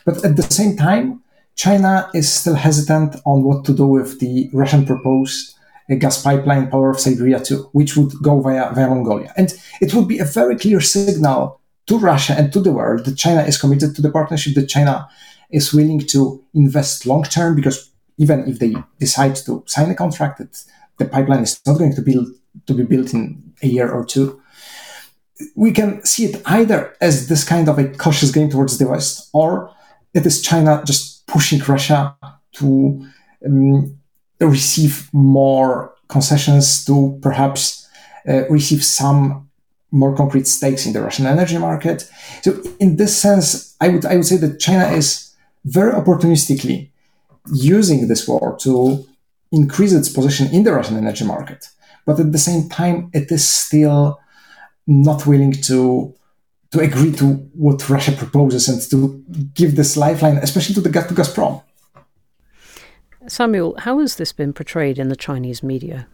But 0.04 0.25
at 0.25 0.37
the 0.37 0.42
same 0.42 0.76
time, 0.76 1.23
China 1.56 2.11
is 2.12 2.32
still 2.32 2.54
hesitant 2.54 3.16
on 3.25 3.44
what 3.44 3.64
to 3.66 3.73
do 3.73 3.87
with 3.87 4.20
the 4.20 4.50
Russian 4.52 4.84
proposed 4.84 5.54
uh, 5.90 5.94
gas 5.94 6.23
pipeline 6.23 6.70
power 6.70 6.90
of 6.90 7.00
Siberia 7.00 7.40
2, 7.40 7.70
which 7.73 7.96
would 7.96 8.12
go 8.23 8.40
via, 8.40 8.73
via 8.75 8.88
Mongolia. 8.88 9.32
And 9.37 9.54
it 9.80 9.94
would 9.94 10.08
be 10.08 10.18
a 10.18 10.25
very 10.25 10.56
clear 10.58 10.80
signal 10.80 11.61
to 11.87 11.99
Russia 11.99 12.34
and 12.37 12.52
to 12.52 12.61
the 12.61 12.73
world 12.73 13.04
that 13.04 13.16
China 13.16 13.42
is 13.42 13.58
committed 13.58 13.94
to 13.94 14.02
the 14.02 14.11
partnership, 14.11 14.54
that 14.54 14.68
China 14.68 15.08
is 15.50 15.72
willing 15.72 16.00
to 16.00 16.44
invest 16.54 17.06
long 17.06 17.24
term, 17.24 17.54
because 17.54 17.90
even 18.18 18.48
if 18.48 18.58
they 18.58 18.74
decide 18.98 19.36
to 19.36 19.62
sign 19.66 19.90
a 19.90 19.94
contract, 19.94 20.38
that 20.38 20.64
the 20.98 21.04
pipeline 21.04 21.42
is 21.42 21.60
not 21.66 21.78
going 21.78 21.94
to 21.94 22.02
be, 22.02 22.14
to 22.66 22.74
be 22.74 22.84
built 22.84 23.12
in 23.12 23.52
a 23.62 23.66
year 23.66 23.90
or 23.90 24.04
two. 24.04 24.40
We 25.56 25.72
can 25.72 26.04
see 26.04 26.26
it 26.26 26.42
either 26.46 26.94
as 27.00 27.28
this 27.28 27.44
kind 27.44 27.68
of 27.68 27.78
a 27.78 27.88
cautious 27.88 28.30
game 28.30 28.50
towards 28.50 28.78
the 28.78 28.86
West, 28.86 29.30
or 29.32 29.70
it 30.12 30.24
is 30.24 30.42
China 30.42 30.82
just 30.86 31.26
pushing 31.26 31.60
Russia 31.60 32.16
to 32.52 33.04
um, 33.44 33.98
receive 34.40 35.08
more 35.12 35.94
concessions, 36.08 36.84
to 36.84 37.18
perhaps 37.20 37.88
uh, 38.28 38.48
receive 38.48 38.84
some 38.84 39.50
more 39.90 40.14
concrete 40.16 40.46
stakes 40.46 40.86
in 40.86 40.92
the 40.92 41.00
Russian 41.00 41.26
energy 41.26 41.58
market. 41.58 42.08
So, 42.42 42.62
in 42.78 42.96
this 42.96 43.16
sense, 43.16 43.76
I 43.80 43.88
would 43.88 44.04
I 44.04 44.16
would 44.16 44.26
say 44.26 44.36
that 44.36 44.60
China 44.60 44.86
is 44.86 45.23
very 45.64 45.92
opportunistically 45.92 46.90
using 47.52 48.09
this 48.09 48.26
war 48.28 48.56
to 48.61 49.06
increase 49.52 49.92
its 49.92 50.09
position 50.09 50.49
in 50.52 50.64
the 50.64 50.73
Russian 50.73 50.97
energy 50.97 51.25
market, 51.25 51.68
but 52.06 52.18
at 52.18 52.33
the 52.33 52.38
same 52.38 52.68
time, 52.68 53.11
it 53.12 53.30
is 53.30 53.47
still 53.47 54.21
not 54.87 55.26
willing 55.26 55.52
to 55.52 56.14
to 56.73 56.80
agree 56.80 57.12
to 57.12 57.26
what 57.54 57.88
Russia 57.88 58.11
proposes 58.11 58.68
and 58.68 58.83
to 58.90 59.23
give 59.54 59.76
this 59.76 59.97
lifeline, 59.97 60.38
especially 60.38 60.75
to 60.75 60.80
the 60.80 60.90
to 60.90 61.14
Gazprom. 61.14 61.62
Samuel, 63.28 63.76
how 63.78 64.00
has 64.00 64.16
this 64.16 64.33
been 64.33 64.52
portrayed 64.52 64.99
in 64.99 65.09
the 65.09 65.16
Chinese 65.16 65.62
media? 65.62 66.09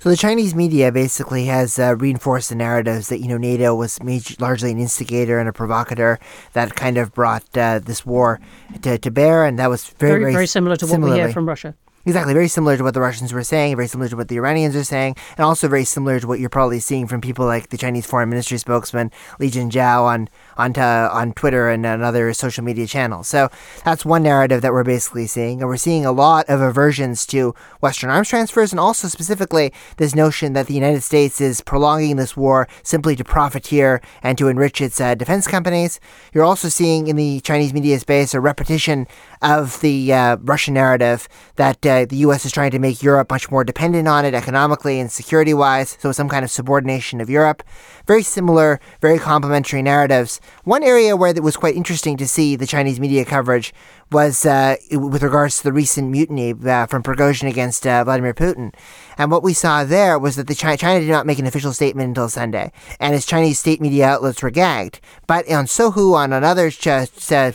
So 0.00 0.08
the 0.08 0.16
Chinese 0.16 0.54
media 0.54 0.90
basically 0.90 1.44
has 1.44 1.78
uh, 1.78 1.94
reinforced 1.94 2.48
the 2.48 2.54
narratives 2.54 3.10
that 3.10 3.18
you 3.18 3.28
know 3.28 3.36
NATO 3.36 3.74
was 3.74 4.02
major, 4.02 4.34
largely 4.38 4.70
an 4.70 4.78
instigator 4.78 5.38
and 5.38 5.46
a 5.46 5.52
provocateur 5.52 6.18
that 6.54 6.74
kind 6.74 6.96
of 6.96 7.12
brought 7.12 7.44
uh, 7.54 7.80
this 7.80 8.06
war 8.06 8.40
to, 8.80 8.96
to 8.96 9.10
bear, 9.10 9.44
and 9.44 9.58
that 9.58 9.68
was 9.68 9.84
very 9.98 10.20
very, 10.20 10.32
very 10.32 10.46
similar 10.46 10.76
to 10.76 10.86
what 10.86 11.00
we 11.02 11.12
hear 11.12 11.30
from 11.30 11.46
Russia. 11.46 11.74
Exactly, 12.06 12.32
very 12.32 12.48
similar 12.48 12.78
to 12.78 12.82
what 12.82 12.94
the 12.94 13.00
Russians 13.00 13.30
were 13.30 13.44
saying, 13.44 13.76
very 13.76 13.86
similar 13.86 14.08
to 14.08 14.16
what 14.16 14.28
the 14.28 14.36
Iranians 14.36 14.74
are 14.74 14.84
saying, 14.84 15.16
and 15.36 15.44
also 15.44 15.68
very 15.68 15.84
similar 15.84 16.18
to 16.18 16.26
what 16.26 16.40
you're 16.40 16.48
probably 16.48 16.80
seeing 16.80 17.06
from 17.06 17.20
people 17.20 17.44
like 17.44 17.68
the 17.68 17.76
Chinese 17.76 18.06
Foreign 18.06 18.30
Ministry 18.30 18.56
spokesman 18.56 19.10
Lijian 19.38 19.70
Zhao 19.70 20.04
on 20.04 20.30
on, 20.60 20.76
on 20.78 21.32
Twitter 21.32 21.70
and 21.70 21.86
other 21.86 22.32
social 22.32 22.62
media 22.62 22.86
channels. 22.86 23.28
So 23.28 23.48
that's 23.84 24.04
one 24.04 24.22
narrative 24.22 24.62
that 24.62 24.72
we're 24.72 24.84
basically 24.84 25.26
seeing, 25.26 25.60
and 25.60 25.68
we're 25.68 25.76
seeing 25.76 26.04
a 26.04 26.12
lot 26.12 26.46
of 26.48 26.60
aversions 26.60 27.26
to 27.26 27.54
Western 27.80 28.10
arms 28.10 28.28
transfers, 28.28 28.72
and 28.72 28.80
also 28.80 29.08
specifically 29.08 29.72
this 29.96 30.14
notion 30.14 30.52
that 30.52 30.66
the 30.66 30.74
United 30.74 31.02
States 31.02 31.40
is 31.40 31.60
prolonging 31.60 32.16
this 32.16 32.36
war 32.36 32.68
simply 32.82 33.16
to 33.16 33.24
profiteer 33.24 34.00
and 34.22 34.36
to 34.38 34.48
enrich 34.48 34.80
its 34.80 35.00
uh, 35.00 35.14
defense 35.14 35.46
companies. 35.46 36.00
You're 36.32 36.44
also 36.44 36.68
seeing 36.68 37.06
in 37.06 37.16
the 37.16 37.40
Chinese 37.40 37.72
media 37.72 37.98
space 37.98 38.34
a 38.34 38.40
repetition 38.40 39.06
of 39.42 39.80
the 39.80 40.12
uh, 40.12 40.36
Russian 40.42 40.74
narrative 40.74 41.28
that 41.56 41.84
uh, 41.86 42.04
the 42.04 42.16
U.S. 42.16 42.44
is 42.44 42.52
trying 42.52 42.70
to 42.72 42.78
make 42.78 43.02
Europe 43.02 43.30
much 43.30 43.50
more 43.50 43.64
dependent 43.64 44.06
on 44.08 44.24
it 44.24 44.34
economically 44.34 45.00
and 45.00 45.10
security 45.10 45.54
wise, 45.54 45.96
so 46.00 46.12
some 46.12 46.28
kind 46.28 46.44
of 46.44 46.50
subordination 46.50 47.20
of 47.20 47.30
Europe. 47.30 47.62
Very 48.06 48.22
similar, 48.22 48.80
very 49.00 49.18
complementary 49.18 49.82
narratives. 49.82 50.40
One 50.64 50.82
area 50.82 51.16
where 51.16 51.30
it 51.30 51.42
was 51.42 51.56
quite 51.56 51.74
interesting 51.74 52.16
to 52.18 52.28
see 52.28 52.56
the 52.56 52.66
Chinese 52.66 53.00
media 53.00 53.24
coverage 53.24 53.72
was 54.12 54.44
uh, 54.44 54.76
with 54.90 55.22
regards 55.22 55.58
to 55.58 55.64
the 55.64 55.72
recent 55.72 56.10
mutiny 56.10 56.52
uh, 56.52 56.86
from 56.86 57.02
Prigozhin 57.02 57.48
against 57.48 57.86
uh, 57.86 58.04
Vladimir 58.04 58.34
Putin. 58.34 58.74
And 59.16 59.30
what 59.30 59.42
we 59.42 59.52
saw 59.52 59.84
there 59.84 60.18
was 60.18 60.36
that 60.36 60.48
the 60.48 60.54
China, 60.54 60.76
China, 60.76 61.00
did 61.00 61.10
not 61.10 61.26
make 61.26 61.38
an 61.38 61.46
official 61.46 61.72
statement 61.72 62.08
until 62.08 62.28
Sunday, 62.28 62.72
and 62.98 63.14
its 63.14 63.26
Chinese 63.26 63.58
state 63.58 63.80
media 63.80 64.06
outlets 64.06 64.42
were 64.42 64.50
gagged. 64.50 65.00
But 65.26 65.50
on 65.50 65.66
Sohu, 65.66 66.14
on, 66.14 66.32
on 66.32 66.44
other 66.44 66.70
ch- 66.70 66.86
uh, 66.86 67.52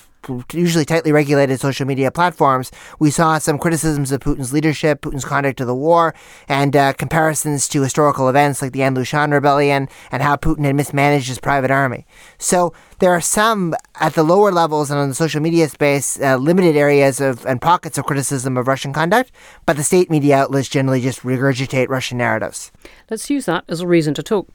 usually 0.53 0.85
tightly 0.85 1.11
regulated 1.11 1.59
social 1.59 1.85
media 1.85 2.11
platforms, 2.11 2.71
we 2.99 3.11
saw 3.11 3.37
some 3.37 3.57
criticisms 3.57 4.11
of 4.11 4.21
Putin's 4.21 4.53
leadership, 4.53 5.01
Putin's 5.01 5.25
conduct 5.25 5.61
of 5.61 5.67
the 5.67 5.75
war, 5.75 6.13
and 6.47 6.75
uh, 6.75 6.93
comparisons 6.93 7.67
to 7.69 7.81
historical 7.81 8.29
events 8.29 8.61
like 8.61 8.71
the 8.71 8.83
An 8.83 8.95
Lushan 8.95 9.31
rebellion 9.31 9.87
and 10.11 10.23
how 10.23 10.35
Putin 10.35 10.65
had 10.65 10.75
mismanaged 10.75 11.27
his 11.27 11.39
private 11.39 11.71
army. 11.71 12.05
So 12.37 12.73
there 12.99 13.11
are 13.11 13.21
some 13.21 13.75
at 13.99 14.13
the 14.13 14.23
lower 14.23 14.51
levels 14.51 14.89
and 14.89 14.99
on 14.99 15.09
the 15.09 15.15
social 15.15 15.41
media 15.41 15.67
space, 15.69 16.19
uh, 16.19 16.37
limited 16.37 16.75
areas 16.75 17.19
of 17.19 17.45
and 17.45 17.61
pockets 17.61 17.97
of 17.97 18.05
criticism 18.05 18.57
of 18.57 18.67
Russian 18.67 18.93
conduct, 18.93 19.31
but 19.65 19.77
the 19.77 19.83
state 19.83 20.09
media 20.09 20.37
outlets 20.37 20.69
generally 20.69 21.01
just 21.01 21.21
regurgitate 21.21 21.89
Russian 21.89 22.17
narratives. 22.17 22.71
Let's 23.09 23.29
use 23.29 23.45
that 23.45 23.65
as 23.67 23.81
a 23.81 23.87
reason 23.87 24.13
to 24.15 24.23
talk 24.23 24.47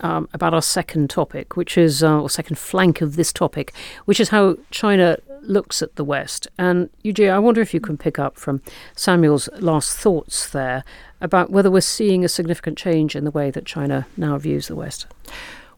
um, 0.00 0.28
about 0.32 0.54
our 0.54 0.62
second 0.62 1.10
topic, 1.10 1.56
which 1.56 1.78
is, 1.78 2.02
uh, 2.02 2.20
or 2.20 2.30
second 2.30 2.58
flank 2.58 3.00
of 3.00 3.16
this 3.16 3.32
topic, 3.32 3.72
which 4.04 4.20
is 4.20 4.30
how 4.30 4.56
China 4.70 5.18
looks 5.42 5.82
at 5.82 5.96
the 5.96 6.04
West. 6.04 6.48
And 6.58 6.90
Yu 7.02 7.12
Jie, 7.12 7.28
I 7.28 7.38
wonder 7.38 7.60
if 7.60 7.74
you 7.74 7.80
can 7.80 7.96
pick 7.96 8.18
up 8.18 8.36
from 8.36 8.62
Samuel's 8.94 9.48
last 9.60 9.96
thoughts 9.96 10.48
there 10.48 10.84
about 11.20 11.50
whether 11.50 11.70
we're 11.70 11.80
seeing 11.80 12.24
a 12.24 12.28
significant 12.28 12.78
change 12.78 13.14
in 13.14 13.24
the 13.24 13.30
way 13.30 13.50
that 13.50 13.64
China 13.64 14.06
now 14.16 14.36
views 14.38 14.68
the 14.68 14.76
West. 14.76 15.06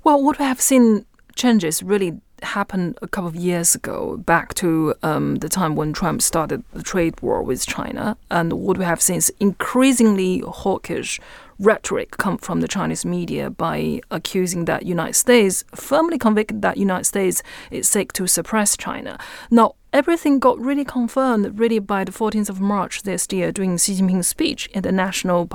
Well, 0.05 0.23
what 0.23 0.39
we 0.39 0.45
have 0.45 0.61
seen 0.61 1.05
changes 1.35 1.83
really 1.83 2.21
happened 2.43 2.99
a 3.03 3.09
couple 3.09 3.29
of 3.29 3.37
years 3.37 3.75
ago, 3.75 4.17
back 4.19 4.55
to 4.55 4.95
um, 5.03 5.37
the 5.37 5.49
time 5.49 5.75
when 5.75 5.93
Trump 5.93 6.23
started 6.23 6.63
the 6.73 6.83
trade 6.83 7.21
war 7.21 7.43
with 7.43 7.67
China. 7.67 8.17
And 8.31 8.53
what 8.53 8.79
we 8.79 8.85
have 8.85 9.01
seen 9.01 9.17
is 9.17 9.33
increasingly 9.41 10.41
hawkish 10.41 11.21
rhetoric 11.59 12.17
come 12.19 12.39
from 12.39 12.61
the 12.61 12.69
Chinese 12.69 13.05
media 13.05 13.51
by 13.51 14.01
accusing 14.11 14.67
that 14.67 14.85
United 14.85 15.15
States 15.15 15.65
firmly 15.75 16.19
convicted 16.19 16.63
that 16.63 16.77
United 16.77 17.05
States 17.05 17.43
is 17.71 17.89
seek 17.89 18.13
to 18.13 18.27
suppress 18.27 18.77
China. 18.77 19.19
Now, 19.51 19.75
everything 19.93 20.39
got 20.39 20.59
really 20.59 20.85
confirmed 20.85 21.59
really 21.59 21.79
by 21.79 22.05
the 22.05 22.13
14th 22.13 22.51
of 22.51 22.61
March 22.61 23.03
this 23.03 23.27
year 23.31 23.53
during 23.53 23.79
Xi 23.79 23.95
Jinping's 23.95 24.29
speech 24.29 24.67
in 24.69 24.83
the 24.83 24.93
National 24.93 25.49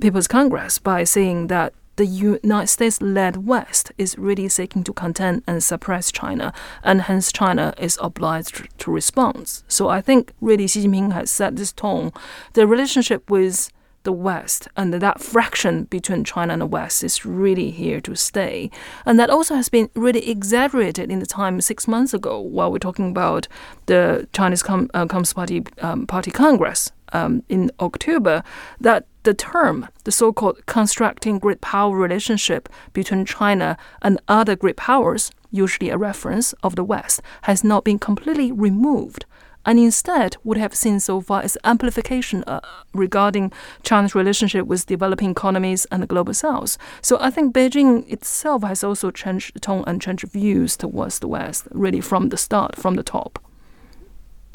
People's 0.00 0.28
Congress 0.28 0.78
by 0.78 1.04
saying 1.04 1.48
that 1.48 1.74
the 1.96 2.06
United 2.06 2.68
States 2.68 3.02
led 3.02 3.46
West 3.46 3.92
is 3.98 4.16
really 4.16 4.48
seeking 4.48 4.82
to 4.84 4.92
contain 4.92 5.42
and 5.46 5.62
suppress 5.62 6.10
China, 6.10 6.50
and 6.82 7.02
hence 7.02 7.30
China 7.30 7.74
is 7.76 7.98
obliged 8.00 8.68
to 8.78 8.90
respond. 8.90 9.62
So 9.68 9.88
I 9.88 10.00
think 10.00 10.32
really 10.40 10.66
Xi 10.66 10.86
Jinping 10.86 11.12
has 11.12 11.30
set 11.30 11.56
this 11.56 11.72
tone. 11.72 12.12
The 12.54 12.66
relationship 12.66 13.28
with 13.28 13.70
the 14.02 14.12
West 14.12 14.68
and 14.76 14.94
that 14.94 15.20
fraction 15.20 15.84
between 15.84 16.24
China 16.24 16.52
and 16.52 16.62
the 16.62 16.66
West 16.66 17.04
is 17.04 17.26
really 17.26 17.70
here 17.70 18.00
to 18.00 18.14
stay. 18.14 18.70
And 19.04 19.18
that 19.18 19.30
also 19.30 19.54
has 19.54 19.68
been 19.68 19.90
really 19.94 20.28
exaggerated 20.28 21.10
in 21.10 21.18
the 21.18 21.26
time 21.26 21.60
six 21.60 21.86
months 21.86 22.14
ago 22.14 22.40
while 22.40 22.72
we're 22.72 22.78
talking 22.78 23.10
about 23.10 23.46
the 23.86 24.26
Chinese 24.32 24.62
Com- 24.62 24.90
uh, 24.94 25.06
Communist 25.06 25.34
Party, 25.34 25.64
um, 25.82 26.06
Party 26.06 26.30
Congress 26.30 26.92
um, 27.12 27.42
in 27.48 27.70
October, 27.80 28.42
that 28.80 29.06
the 29.22 29.34
term, 29.34 29.86
the 30.04 30.12
so 30.12 30.32
called 30.32 30.64
constructing 30.66 31.38
great 31.38 31.60
power 31.60 31.94
relationship 31.94 32.68
between 32.92 33.26
China 33.26 33.76
and 34.00 34.18
other 34.28 34.56
great 34.56 34.76
powers, 34.76 35.30
usually 35.50 35.90
a 35.90 35.98
reference 35.98 36.54
of 36.62 36.76
the 36.76 36.84
West, 36.84 37.20
has 37.42 37.62
not 37.62 37.84
been 37.84 37.98
completely 37.98 38.50
removed 38.50 39.26
and 39.64 39.78
instead 39.78 40.36
would 40.44 40.56
have 40.56 40.74
seen 40.74 41.00
so 41.00 41.20
far 41.20 41.42
as 41.42 41.58
amplification 41.64 42.44
uh, 42.46 42.60
regarding 42.94 43.52
China's 43.82 44.14
relationship 44.14 44.66
with 44.66 44.86
developing 44.86 45.30
economies 45.30 45.86
and 45.86 46.02
the 46.02 46.06
global 46.06 46.34
south. 46.34 46.78
So 47.02 47.18
I 47.20 47.30
think 47.30 47.54
Beijing 47.54 48.10
itself 48.10 48.62
has 48.62 48.82
also 48.84 49.10
changed 49.10 49.60
tone 49.62 49.84
and 49.86 50.00
changed 50.00 50.24
views 50.24 50.76
towards 50.76 51.18
the 51.18 51.28
West, 51.28 51.68
really 51.70 52.00
from 52.00 52.30
the 52.30 52.36
start, 52.36 52.76
from 52.76 52.94
the 52.94 53.02
top 53.02 53.38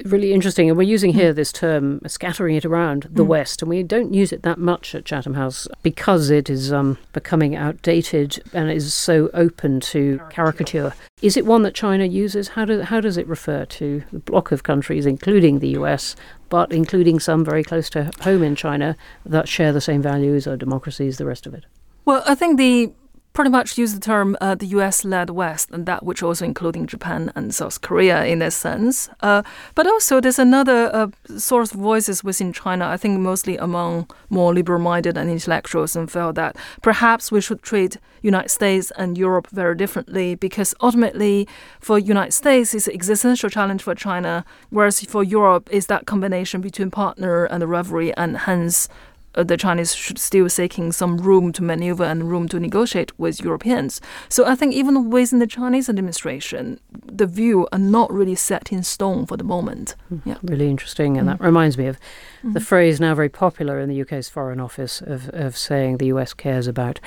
really 0.04 0.34
interesting. 0.34 0.70
And 0.70 0.78
we're 0.78 0.84
using 0.84 1.14
here 1.14 1.34
this 1.34 1.52
term, 1.52 2.02
scattering 2.08 2.56
it 2.56 2.66
around 2.66 3.08
the 3.10 3.24
mm. 3.24 3.28
West, 3.28 3.62
and 3.62 3.70
we 3.70 3.84
don't 3.84 4.14
use 4.14 4.32
it 4.32 4.44
that 4.44 4.58
much 4.58 4.94
at 4.96 5.06
Chatham 5.06 5.36
House 5.36 5.68
because 5.84 6.30
it 6.30 6.50
is 6.50 6.74
um, 6.74 6.98
becoming 7.14 7.56
outdated 7.56 8.42
and 8.54 8.70
is 8.70 8.94
so 8.94 9.30
open 9.34 9.80
to 9.80 10.20
caricature. 10.30 10.94
Is 11.22 11.38
it 11.38 11.46
one 11.46 11.64
that 11.64 11.74
China 11.74 12.06
uses? 12.06 12.50
How, 12.50 12.66
do, 12.66 12.82
how 12.82 13.00
does 13.00 13.18
it 13.18 13.28
refer 13.28 13.66
to 13.66 14.04
the 14.12 14.20
bloc 14.20 14.52
of 14.52 14.64
countries, 14.64 15.06
including 15.06 15.60
the 15.60 15.70
US, 15.70 16.16
but 16.50 16.72
including 16.72 17.20
some 17.20 17.46
very 17.46 17.64
close 17.64 17.90
to 17.92 18.12
home 18.22 18.44
in 18.44 18.56
China 18.56 18.98
that 19.26 19.48
share 19.48 19.72
the 19.72 19.82
same 19.82 20.02
values 20.02 20.46
or 20.48 20.58
democracies, 20.58 21.18
the 21.18 21.26
rest 21.26 21.48
of 21.48 21.54
it? 21.54 21.66
Well, 22.04 22.24
I 22.28 22.36
think 22.36 22.58
the 22.58 22.92
pretty 23.36 23.52
much 23.52 23.78
use 23.78 23.94
the 23.94 24.00
term 24.00 24.38
uh, 24.40 24.56
the 24.56 24.66
US 24.68 25.04
led 25.04 25.30
West, 25.30 25.70
and 25.72 25.86
that 25.86 26.04
which 26.04 26.24
also 26.24 26.46
including 26.46 26.88
Japan 26.88 27.32
and 27.36 27.54
South 27.54 27.82
Korea 27.82 28.24
in 28.24 28.40
that 28.40 28.54
sense. 28.54 29.10
Uh, 29.20 29.44
but 29.76 29.86
also, 29.86 30.22
there's 30.22 30.40
another 30.40 30.90
uh, 30.96 31.08
source 31.38 31.74
of 31.74 31.80
voices 31.82 32.24
within 32.24 32.54
China, 32.54 32.88
I 32.88 32.98
think 32.98 33.20
mostly 33.20 33.58
among 33.58 34.10
more 34.30 34.54
liberal 34.54 34.80
minded 34.80 35.18
and 35.18 35.30
intellectuals, 35.30 35.96
and 35.98 36.10
felt 36.10 36.36
that 36.36 36.56
perhaps 36.82 37.30
we 37.30 37.42
should 37.42 37.62
treat 37.62 37.98
United 38.22 38.50
States 38.50 38.92
and 38.98 39.18
Europe 39.18 39.48
very 39.52 39.76
differently 39.76 40.36
because 40.36 40.74
ultimately, 40.82 41.46
for 41.82 42.00
United 42.00 42.32
States, 42.32 42.74
it's 42.74 42.88
an 42.88 42.94
existential 42.94 43.50
challenge 43.50 43.84
for 43.84 43.94
China, 43.94 44.46
whereas 44.70 45.02
for 45.02 45.24
Europe, 45.24 45.68
it's 45.72 45.88
that 45.88 46.06
combination 46.06 46.62
between 46.62 46.90
partner 46.90 47.44
and 47.46 47.70
rivalry, 47.70 48.16
and 48.16 48.38
hence 48.38 48.88
uh, 49.36 49.44
the 49.44 49.58
Chinese 49.58 49.94
should 49.94 50.18
still 50.18 50.50
seeking 50.50 50.92
some 50.92 51.18
room 51.18 51.52
to 51.54 51.64
maneuver 51.64 52.04
and 52.04 52.30
room 52.30 52.48
to 52.50 52.60
negotiate 52.60 53.18
with 53.20 53.42
Europeans. 53.42 54.02
So 54.30 54.46
I 54.46 54.56
think 54.56 54.74
even 54.74 55.10
within 55.10 55.40
the 55.40 55.48
Chinese 55.48 55.90
administration, 55.90 56.80
the 57.06 57.26
view 57.26 57.68
are 57.72 57.80
not 57.80 58.12
really 58.12 58.36
set 58.36 58.72
in 58.72 58.84
stone 58.84 59.26
for 59.26 59.38
the 59.38 59.44
moment. 59.44 59.96
Hmm. 60.10 60.18
Yeah. 60.26 60.38
Really 60.44 60.70
interesting. 60.70 61.18
And 61.18 61.28
mm. 61.28 61.38
that 61.38 61.44
reminds 61.44 61.78
me 61.78 61.88
of 61.88 61.98
mm. 62.44 62.54
the 62.54 62.60
phrase 62.60 63.00
now 63.00 63.14
very 63.14 63.30
popular 63.30 63.80
in 63.80 63.90
the 63.90 64.02
UK's 64.02 64.30
Foreign 64.30 64.60
Office 64.60 65.02
of, 65.02 65.30
of 65.30 65.58
saying 65.58 65.98
the 65.98 66.08
US 66.08 66.34
cares 66.34 66.68
about 66.68 67.00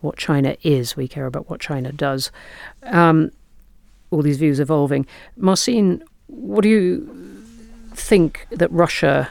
what 0.00 0.16
China 0.16 0.56
is, 0.62 0.96
we 0.96 1.08
care 1.08 1.26
about 1.26 1.48
what 1.48 1.60
China 1.60 1.90
does. 1.92 2.30
Um, 2.82 3.30
all 4.10 4.22
these 4.22 4.38
views 4.38 4.60
evolving. 4.60 5.06
Marcin, 5.36 6.02
what 6.26 6.62
do 6.62 6.68
you 6.68 7.42
think 7.94 8.46
that 8.50 8.70
Russia 8.70 9.28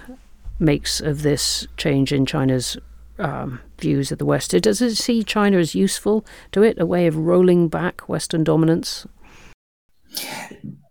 makes 0.60 1.02
of 1.02 1.22
this 1.22 1.68
change 1.78 2.12
in 2.12 2.26
China's 2.26 2.78
um, 3.20 3.60
views 3.80 4.12
of 4.12 4.18
the 4.18 4.26
West? 4.26 4.52
Does 4.52 4.82
it 4.82 4.96
see 4.96 5.24
China 5.24 5.58
as 5.58 5.76
useful 5.76 6.26
to 6.52 6.64
it, 6.64 6.80
a 6.80 6.86
way 6.86 7.08
of 7.08 7.18
rolling 7.18 7.68
back 7.68 8.08
Western 8.10 8.44
dominance? 8.44 9.08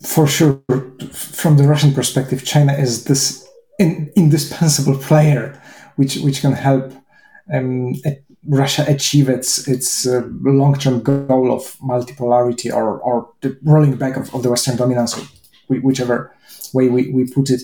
For 0.07 0.27
sure, 0.27 0.63
from 1.13 1.57
the 1.57 1.65
Russian 1.65 1.95
perspective, 1.95 2.45
China 2.45 2.75
is 2.75 3.05
this 3.05 3.47
in, 3.79 4.13
indispensable 4.17 4.99
player, 4.99 5.61
which 5.97 6.17
which 6.17 6.41
can 6.41 6.53
help 6.53 6.93
um, 7.53 7.95
Russia 8.47 8.85
achieve 8.87 9.31
its 9.31 9.67
its 9.67 10.07
uh, 10.07 10.23
long 10.43 10.75
term 10.75 11.03
goal 11.03 11.51
of 11.51 11.77
multipolarity 11.79 12.71
or 12.73 12.99
or 13.01 13.31
the 13.41 13.57
rolling 13.63 13.97
back 13.97 14.17
of, 14.17 14.35
of 14.35 14.43
the 14.43 14.51
Western 14.51 14.77
dominance, 14.77 15.19
whichever 15.69 16.35
way 16.75 16.89
we, 16.89 17.11
we 17.11 17.25
put 17.25 17.49
it. 17.49 17.63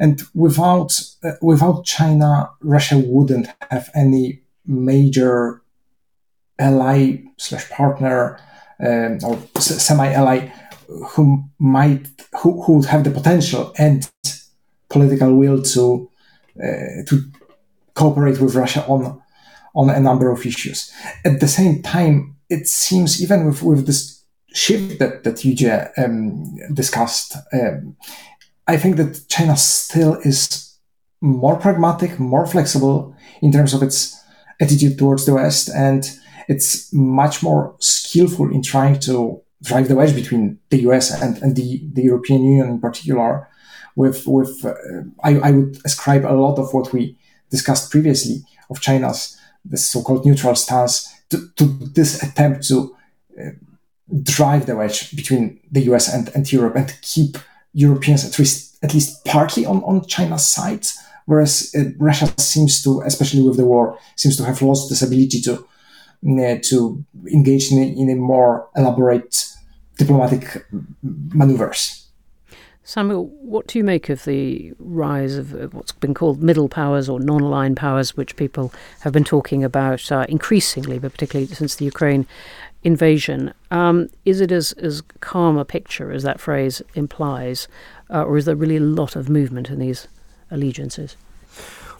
And 0.00 0.22
without 0.34 0.92
without 1.40 1.84
China, 1.84 2.50
Russia 2.60 2.98
wouldn't 2.98 3.48
have 3.70 3.90
any 3.94 4.42
major 4.66 5.62
ally 6.58 7.22
slash 7.36 7.68
partner 7.70 8.38
um, 8.84 9.18
or 9.24 9.38
semi 9.60 10.12
ally 10.12 10.50
who 11.10 11.44
might 11.58 12.08
who, 12.40 12.62
who 12.62 12.74
would 12.74 12.86
have 12.86 13.04
the 13.04 13.10
potential 13.10 13.72
and 13.78 14.10
political 14.88 15.34
will 15.34 15.62
to 15.62 16.10
uh, 16.62 17.04
to 17.06 17.22
cooperate 17.94 18.40
with 18.40 18.54
Russia 18.54 18.84
on 18.86 19.20
on 19.74 19.90
a 19.90 20.00
number 20.00 20.30
of 20.30 20.44
issues. 20.44 20.92
At 21.24 21.40
the 21.40 21.48
same 21.48 21.82
time, 21.82 22.36
it 22.48 22.66
seems 22.66 23.22
even 23.22 23.46
with, 23.46 23.62
with 23.62 23.86
this 23.86 24.24
shift 24.52 24.98
that 24.98 25.24
that 25.24 25.44
Yu 25.44 25.54
Jie 25.54 25.88
um, 25.98 26.56
discussed, 26.72 27.36
um, 27.52 27.96
I 28.66 28.76
think 28.76 28.96
that 28.96 29.28
China 29.28 29.56
still 29.56 30.14
is 30.24 30.67
more 31.20 31.56
pragmatic, 31.56 32.18
more 32.18 32.46
flexible 32.46 33.14
in 33.42 33.52
terms 33.52 33.74
of 33.74 33.82
its 33.82 34.20
attitude 34.60 34.98
towards 34.98 35.26
the 35.26 35.34
West, 35.34 35.68
and 35.68 36.10
it's 36.48 36.92
much 36.92 37.42
more 37.42 37.76
skillful 37.78 38.50
in 38.50 38.62
trying 38.62 38.98
to 39.00 39.40
drive 39.62 39.88
the 39.88 39.96
wedge 39.96 40.14
between 40.14 40.58
the 40.70 40.80
US 40.88 41.10
and, 41.20 41.36
and 41.42 41.56
the, 41.56 41.82
the 41.92 42.02
European 42.02 42.42
Union 42.42 42.68
in 42.68 42.80
particular. 42.80 43.48
With, 43.96 44.26
with 44.26 44.64
uh, 44.64 44.74
I, 45.24 45.38
I 45.38 45.50
would 45.50 45.78
ascribe 45.84 46.24
a 46.24 46.32
lot 46.32 46.58
of 46.58 46.72
what 46.72 46.92
we 46.92 47.18
discussed 47.50 47.90
previously 47.90 48.44
of 48.70 48.80
China's 48.80 49.36
the 49.64 49.76
so-called 49.76 50.24
neutral 50.24 50.54
stance 50.54 51.12
to, 51.30 51.48
to 51.56 51.64
this 51.64 52.22
attempt 52.22 52.66
to 52.68 52.96
uh, 53.38 53.50
drive 54.22 54.66
the 54.66 54.76
wedge 54.76 55.14
between 55.16 55.60
the 55.70 55.82
US 55.92 56.12
and, 56.12 56.30
and 56.34 56.50
Europe 56.50 56.76
and 56.76 56.96
keep 57.02 57.36
Europeans 57.78 58.24
at 58.24 58.38
least 58.38 58.76
at 58.82 58.92
least 58.92 59.24
partly 59.24 59.64
on, 59.64 59.82
on 59.84 60.04
China's 60.06 60.46
side, 60.46 60.84
whereas 61.26 61.72
uh, 61.76 61.90
Russia 61.98 62.32
seems 62.38 62.82
to, 62.82 63.00
especially 63.02 63.42
with 63.42 63.56
the 63.56 63.64
war, 63.64 63.98
seems 64.16 64.36
to 64.36 64.44
have 64.44 64.60
lost 64.62 64.88
this 64.88 65.02
ability 65.02 65.40
to 65.42 65.52
uh, 66.28 66.56
to 66.62 67.04
engage 67.32 67.70
in 67.70 67.78
a, 67.78 67.86
in 67.86 68.10
a 68.10 68.16
more 68.16 68.68
elaborate 68.76 69.46
diplomatic 69.96 70.66
maneuvers. 71.02 72.08
Samuel, 72.82 73.26
what 73.42 73.66
do 73.66 73.78
you 73.78 73.84
make 73.84 74.08
of 74.08 74.24
the 74.24 74.72
rise 74.78 75.36
of 75.36 75.74
what's 75.74 75.92
been 75.92 76.14
called 76.14 76.42
middle 76.42 76.68
powers 76.68 77.08
or 77.08 77.20
non 77.20 77.42
aligned 77.42 77.76
powers, 77.76 78.16
which 78.16 78.34
people 78.34 78.72
have 79.00 79.12
been 79.12 79.24
talking 79.24 79.62
about 79.62 80.10
uh, 80.10 80.24
increasingly, 80.28 80.98
but 80.98 81.12
particularly 81.12 81.46
since 81.46 81.76
the 81.76 81.84
Ukraine 81.84 82.26
invasion? 82.82 83.52
Um, 83.70 84.08
is 84.24 84.40
it 84.40 84.52
as, 84.52 84.72
as 84.72 85.02
calm 85.20 85.56
a 85.58 85.64
picture 85.64 86.12
as 86.12 86.22
that 86.22 86.40
phrase 86.40 86.82
implies, 86.94 87.68
uh, 88.10 88.22
or 88.22 88.36
is 88.36 88.44
there 88.44 88.56
really 88.56 88.76
a 88.76 88.80
lot 88.80 89.16
of 89.16 89.28
movement 89.28 89.70
in 89.70 89.78
these 89.78 90.08
allegiances? 90.50 91.16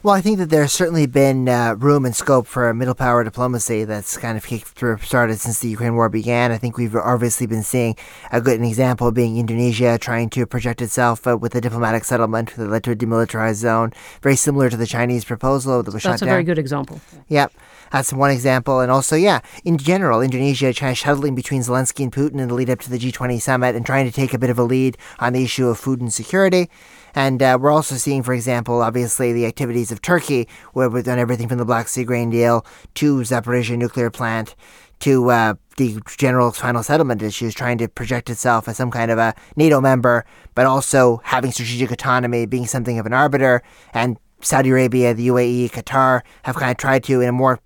Well, 0.04 0.14
I 0.14 0.20
think 0.20 0.38
that 0.38 0.48
there's 0.48 0.72
certainly 0.72 1.06
been 1.06 1.48
uh, 1.48 1.74
room 1.76 2.04
and 2.06 2.14
scope 2.14 2.46
for 2.46 2.72
middle 2.72 2.94
power 2.94 3.24
diplomacy 3.24 3.82
that's 3.82 4.16
kind 4.16 4.38
of 4.38 4.46
kicked 4.46 4.68
through, 4.68 4.98
started 4.98 5.40
since 5.40 5.58
the 5.58 5.68
Ukraine 5.68 5.96
war 5.96 6.08
began. 6.08 6.52
I 6.52 6.56
think 6.56 6.78
we've 6.78 6.94
obviously 6.94 7.48
been 7.48 7.64
seeing 7.64 7.96
a 8.30 8.40
good 8.40 8.62
example 8.62 9.10
being 9.10 9.38
Indonesia 9.38 9.98
trying 9.98 10.30
to 10.30 10.46
project 10.46 10.80
itself 10.82 11.26
uh, 11.26 11.36
with 11.36 11.56
a 11.56 11.60
diplomatic 11.60 12.04
settlement 12.04 12.54
that 12.54 12.68
led 12.68 12.84
to 12.84 12.92
a 12.92 12.96
demilitarized 12.96 13.56
zone, 13.56 13.92
very 14.22 14.36
similar 14.36 14.70
to 14.70 14.76
the 14.76 14.86
Chinese 14.86 15.24
proposal 15.24 15.82
that 15.82 15.92
was 15.92 15.94
that's 15.94 16.02
shut 16.04 16.10
down. 16.10 16.12
That's 16.12 16.22
a 16.22 16.26
very 16.26 16.44
good 16.44 16.58
example. 16.60 17.00
Yep. 17.26 17.52
That's 17.90 18.12
one 18.12 18.30
example. 18.30 18.78
And 18.80 18.92
also, 18.92 19.16
yeah, 19.16 19.40
in 19.64 19.78
general, 19.78 20.20
Indonesia 20.20 20.68
of 20.68 20.96
shuttling 20.96 21.34
between 21.34 21.62
Zelensky 21.62 22.04
and 22.04 22.12
Putin 22.12 22.38
in 22.38 22.48
the 22.48 22.54
lead 22.54 22.70
up 22.70 22.80
to 22.80 22.90
the 22.90 22.98
G20 22.98 23.40
summit 23.40 23.74
and 23.74 23.84
trying 23.84 24.06
to 24.06 24.12
take 24.12 24.32
a 24.32 24.38
bit 24.38 24.50
of 24.50 24.58
a 24.58 24.62
lead 24.62 24.96
on 25.18 25.32
the 25.32 25.42
issue 25.42 25.66
of 25.66 25.78
food 25.78 26.00
and 26.00 26.12
security. 26.12 26.70
And 27.18 27.42
uh, 27.42 27.58
we're 27.60 27.72
also 27.72 27.96
seeing, 27.96 28.22
for 28.22 28.32
example, 28.32 28.80
obviously 28.80 29.32
the 29.32 29.44
activities 29.44 29.90
of 29.90 30.00
Turkey, 30.00 30.46
where 30.72 30.88
we've 30.88 31.02
done 31.02 31.18
everything 31.18 31.48
from 31.48 31.58
the 31.58 31.64
Black 31.64 31.88
Sea 31.88 32.04
grain 32.04 32.30
deal 32.30 32.64
to 32.94 33.16
Zaporizhia 33.22 33.76
nuclear 33.76 34.08
plant 34.08 34.54
to 35.00 35.28
uh, 35.28 35.54
the 35.78 36.00
general 36.16 36.52
final 36.52 36.80
settlement 36.84 37.20
issues, 37.20 37.56
trying 37.56 37.76
to 37.78 37.88
project 37.88 38.30
itself 38.30 38.68
as 38.68 38.76
some 38.76 38.92
kind 38.92 39.10
of 39.10 39.18
a 39.18 39.34
NATO 39.56 39.80
member, 39.80 40.24
but 40.54 40.66
also 40.66 41.20
having 41.24 41.50
strategic 41.50 41.90
autonomy, 41.90 42.46
being 42.46 42.68
something 42.68 43.00
of 43.00 43.06
an 43.06 43.12
arbiter, 43.12 43.64
and 43.92 44.16
Saudi 44.40 44.70
Arabia, 44.70 45.12
the 45.12 45.26
UAE, 45.26 45.72
Qatar 45.72 46.20
have 46.44 46.54
kind 46.54 46.70
of 46.70 46.76
tried 46.76 47.02
to, 47.02 47.20
in 47.20 47.28
a 47.28 47.32
more 47.32 47.58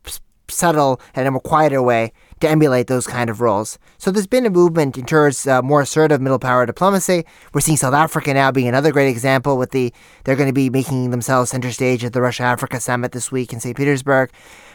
subtle 0.48 0.98
and 1.14 1.28
a 1.28 1.30
more 1.30 1.40
quieter 1.42 1.82
way, 1.82 2.14
to 2.42 2.48
emulate 2.48 2.86
those 2.86 3.06
kind 3.06 3.30
of 3.30 3.40
roles. 3.40 3.78
So 3.98 4.10
there's 4.10 4.26
been 4.26 4.46
a 4.46 4.50
movement 4.50 4.94
towards 5.08 5.46
uh, 5.46 5.62
more 5.62 5.80
assertive 5.80 6.20
middle 6.20 6.38
power 6.38 6.66
diplomacy. 6.66 7.24
We're 7.52 7.60
seeing 7.60 7.76
South 7.76 7.94
Africa 7.94 8.34
now 8.34 8.52
being 8.52 8.68
another 8.68 8.92
great 8.92 9.08
example 9.08 9.56
with 9.56 9.70
the 9.70 9.92
they're 10.24 10.36
going 10.36 10.48
to 10.48 10.52
be 10.52 10.70
making 10.70 11.10
themselves 11.10 11.50
center 11.50 11.72
stage 11.72 12.04
at 12.04 12.12
the 12.12 12.20
Russia 12.20 12.44
Africa 12.44 12.78
summit 12.80 13.12
this 13.12 13.32
week 13.32 13.52
in 13.52 13.60
St. 13.60 13.76
Petersburg. 13.76 14.30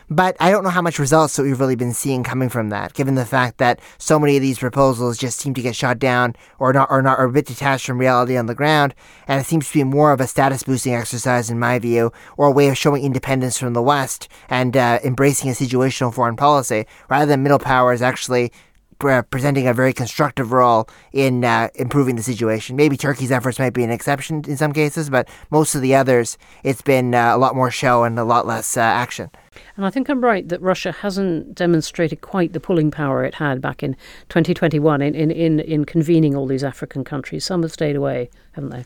But 0.09 0.37
I 0.39 0.51
don't 0.51 0.63
know 0.63 0.69
how 0.69 0.81
much 0.81 0.99
results 0.99 1.35
that 1.35 1.43
we've 1.43 1.59
really 1.59 1.75
been 1.75 1.93
seeing 1.93 2.23
coming 2.23 2.47
from 2.47 2.69
that, 2.69 2.93
given 2.93 3.15
the 3.15 3.25
fact 3.25 3.57
that 3.57 3.81
so 3.97 4.17
many 4.17 4.37
of 4.37 4.41
these 4.41 4.57
proposals 4.57 5.17
just 5.17 5.37
seem 5.37 5.53
to 5.55 5.61
get 5.61 5.75
shot 5.75 5.99
down 5.99 6.33
or 6.59 6.71
not 6.71 6.89
or 6.89 7.01
not 7.01 7.19
or 7.19 7.25
a 7.25 7.31
bit 7.31 7.45
detached 7.45 7.85
from 7.85 7.97
reality 7.97 8.37
on 8.37 8.45
the 8.45 8.55
ground, 8.55 8.95
and 9.27 9.41
it 9.41 9.45
seems 9.45 9.67
to 9.67 9.73
be 9.73 9.83
more 9.83 10.13
of 10.13 10.21
a 10.21 10.27
status 10.27 10.63
boosting 10.63 10.93
exercise 10.93 11.49
in 11.49 11.59
my 11.59 11.77
view, 11.77 12.13
or 12.37 12.47
a 12.47 12.51
way 12.51 12.69
of 12.69 12.77
showing 12.77 13.03
independence 13.03 13.57
from 13.57 13.73
the 13.73 13.81
West 13.81 14.29
and 14.49 14.77
uh, 14.77 14.99
embracing 15.03 15.49
a 15.49 15.53
situational 15.53 16.13
foreign 16.13 16.37
policy, 16.37 16.85
rather 17.09 17.25
than 17.25 17.43
middle 17.43 17.59
powers 17.59 18.01
actually 18.01 18.51
presenting 19.29 19.67
a 19.67 19.73
very 19.75 19.93
constructive 19.93 20.51
role 20.51 20.89
in 21.11 21.43
uh, 21.43 21.69
improving 21.75 22.15
the 22.15 22.23
situation. 22.23 22.75
Maybe 22.75 22.97
Turkey's 22.97 23.31
efforts 23.31 23.59
might 23.59 23.73
be 23.73 23.83
an 23.83 23.91
exception 23.91 24.43
in 24.47 24.57
some 24.57 24.73
cases, 24.73 25.09
but 25.09 25.27
most 25.51 25.75
of 25.75 25.81
the 25.81 25.93
others, 25.93 26.37
it's 26.63 26.81
been 26.81 27.13
uh, 27.13 27.35
a 27.35 27.37
lot 27.37 27.55
more 27.55 27.69
show 27.69 28.05
and 28.05 28.17
a 28.17 28.23
lot 28.23 28.47
less 28.47 28.75
uh, 28.75 28.81
action. 28.81 29.29
And 29.77 29.85
I 29.85 29.91
think 29.91 30.09
I'm 30.09 30.23
right 30.23 30.47
that 30.49 30.61
Russia 30.61 30.91
hasn't 30.91 31.53
demonstrated 31.53 32.21
quite 32.21 32.53
the 32.53 32.59
pulling 32.59 32.89
power 32.89 33.23
it 33.23 33.35
had 33.35 33.61
back 33.61 33.83
in 33.83 33.95
2021 34.29 35.03
in, 35.03 35.13
in, 35.13 35.31
in, 35.31 35.59
in 35.59 35.85
convening 35.85 36.35
all 36.35 36.47
these 36.47 36.63
African 36.63 37.03
countries. 37.03 37.45
Some 37.45 37.61
have 37.61 37.71
stayed 37.71 37.95
away, 37.95 38.29
haven't 38.53 38.71
they? 38.71 38.85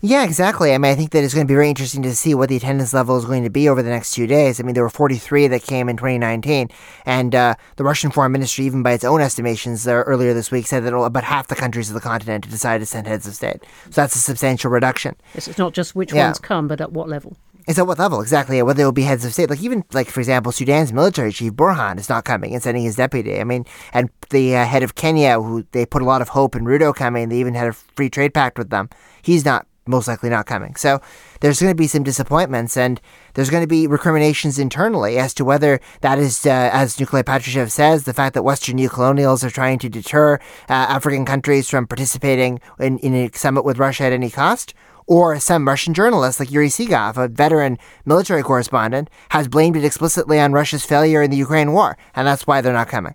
Yeah, 0.00 0.24
exactly. 0.24 0.74
I 0.74 0.78
mean, 0.78 0.92
I 0.92 0.94
think 0.94 1.10
that 1.10 1.24
it's 1.24 1.34
going 1.34 1.46
to 1.46 1.50
be 1.50 1.56
very 1.56 1.70
interesting 1.70 2.02
to 2.02 2.14
see 2.14 2.34
what 2.34 2.50
the 2.50 2.56
attendance 2.56 2.92
level 2.92 3.16
is 3.16 3.24
going 3.24 3.42
to 3.42 3.50
be 3.50 3.68
over 3.68 3.82
the 3.82 3.88
next 3.90 4.12
two 4.12 4.26
days. 4.26 4.60
I 4.60 4.62
mean, 4.62 4.74
there 4.74 4.84
were 4.84 4.90
43 4.90 5.48
that 5.48 5.62
came 5.62 5.88
in 5.88 5.96
2019, 5.96 6.68
and 7.04 7.34
uh, 7.34 7.54
the 7.76 7.84
Russian 7.84 8.10
Foreign 8.10 8.30
Ministry, 8.30 8.66
even 8.66 8.82
by 8.82 8.92
its 8.92 9.02
own 9.02 9.20
estimations 9.20 9.88
uh, 9.88 9.92
earlier 9.94 10.34
this 10.34 10.52
week, 10.52 10.66
said 10.66 10.84
that 10.84 10.94
about 10.94 11.24
half 11.24 11.48
the 11.48 11.56
countries 11.56 11.88
of 11.88 11.94
the 11.94 12.00
continent 12.00 12.48
decided 12.48 12.80
to 12.80 12.86
send 12.86 13.08
heads 13.08 13.26
of 13.26 13.34
state. 13.34 13.64
So 13.86 14.02
that's 14.02 14.14
a 14.14 14.20
substantial 14.20 14.70
reduction. 14.70 15.16
Yes, 15.34 15.48
it's 15.48 15.58
not 15.58 15.72
just 15.72 15.96
which 15.96 16.12
yeah. 16.12 16.26
ones 16.26 16.38
come, 16.38 16.68
but 16.68 16.80
at 16.80 16.92
what 16.92 17.08
level. 17.08 17.36
It's 17.68 17.78
at 17.78 17.86
what 17.86 17.98
level 17.98 18.22
exactly? 18.22 18.62
Whether 18.62 18.82
it 18.82 18.86
will 18.86 18.92
be 18.92 19.02
heads 19.02 19.26
of 19.26 19.34
state, 19.34 19.50
like 19.50 19.60
even 19.60 19.84
like 19.92 20.08
for 20.08 20.20
example, 20.20 20.52
Sudan's 20.52 20.90
military 20.90 21.30
chief 21.32 21.52
Burhan 21.52 21.98
is 21.98 22.08
not 22.08 22.24
coming 22.24 22.54
and 22.54 22.62
sending 22.62 22.82
his 22.82 22.96
deputy. 22.96 23.38
I 23.38 23.44
mean, 23.44 23.66
and 23.92 24.08
the 24.30 24.56
uh, 24.56 24.64
head 24.64 24.82
of 24.82 24.94
Kenya, 24.94 25.38
who 25.38 25.66
they 25.72 25.84
put 25.84 26.00
a 26.00 26.06
lot 26.06 26.22
of 26.22 26.30
hope 26.30 26.56
in 26.56 26.64
Ruto 26.64 26.94
coming, 26.94 27.28
they 27.28 27.38
even 27.38 27.52
had 27.52 27.68
a 27.68 27.74
free 27.74 28.08
trade 28.08 28.32
pact 28.32 28.56
with 28.56 28.70
them. 28.70 28.88
He's 29.20 29.44
not 29.44 29.66
most 29.88 30.08
likely 30.08 30.30
not 30.30 30.46
coming. 30.46 30.76
So 30.76 31.00
there's 31.40 31.60
going 31.60 31.70
to 31.70 31.76
be 31.76 31.86
some 31.86 32.02
disappointments, 32.02 32.76
and 32.76 33.00
there's 33.34 33.50
going 33.50 33.62
to 33.62 33.68
be 33.68 33.86
recriminations 33.86 34.58
internally 34.58 35.18
as 35.18 35.34
to 35.34 35.44
whether 35.44 35.80
that 36.02 36.18
is, 36.18 36.46
uh, 36.46 36.70
as 36.72 36.98
Nikolai 36.98 37.22
Patrushev 37.22 37.70
says, 37.70 38.04
the 38.04 38.14
fact 38.14 38.34
that 38.34 38.42
Western 38.42 38.78
neocolonials 38.78 39.44
are 39.44 39.50
trying 39.50 39.78
to 39.80 39.88
deter 39.88 40.34
uh, 40.34 40.38
African 40.72 41.24
countries 41.24 41.68
from 41.68 41.86
participating 41.86 42.60
in, 42.78 42.98
in 42.98 43.14
a 43.14 43.30
summit 43.32 43.64
with 43.64 43.78
Russia 43.78 44.04
at 44.04 44.12
any 44.12 44.30
cost, 44.30 44.74
or 45.08 45.40
some 45.40 45.66
Russian 45.66 45.94
journalist 45.94 46.38
like 46.38 46.52
Yuri 46.52 46.68
Sigov, 46.68 47.16
a 47.16 47.26
veteran 47.26 47.78
military 48.04 48.42
correspondent, 48.42 49.08
has 49.30 49.48
blamed 49.48 49.76
it 49.76 49.84
explicitly 49.84 50.38
on 50.38 50.52
Russia's 50.52 50.84
failure 50.84 51.22
in 51.22 51.30
the 51.30 51.36
Ukraine 51.36 51.72
war, 51.72 51.96
and 52.14 52.26
that's 52.26 52.46
why 52.46 52.60
they're 52.60 52.72
not 52.72 52.88
coming. 52.88 53.14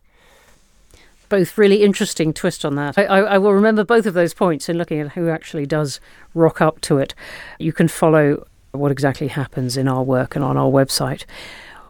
Both 1.30 1.58
really 1.58 1.84
interesting 1.84 2.34
twist 2.34 2.66
on 2.66 2.76
that. 2.76 2.98
I, 2.98 3.06
I, 3.06 3.20
I 3.20 3.38
will 3.38 3.54
remember 3.54 3.84
both 3.84 4.08
of 4.08 4.16
those 4.16 4.34
points 4.34 4.68
in 4.68 4.78
looking 4.78 5.00
at 5.00 5.12
who 5.12 5.30
actually 5.30 5.68
does 5.68 6.02
rock 6.34 6.62
up 6.62 6.82
to 6.82 6.98
it. 6.98 7.14
You 7.60 7.72
can 7.72 7.88
follow 7.88 8.46
what 8.72 8.92
exactly 8.92 9.28
happens 9.28 9.78
in 9.78 9.88
our 9.88 10.04
work 10.04 10.36
and 10.36 10.44
on 10.44 10.58
our 10.58 10.70
website. 10.70 11.26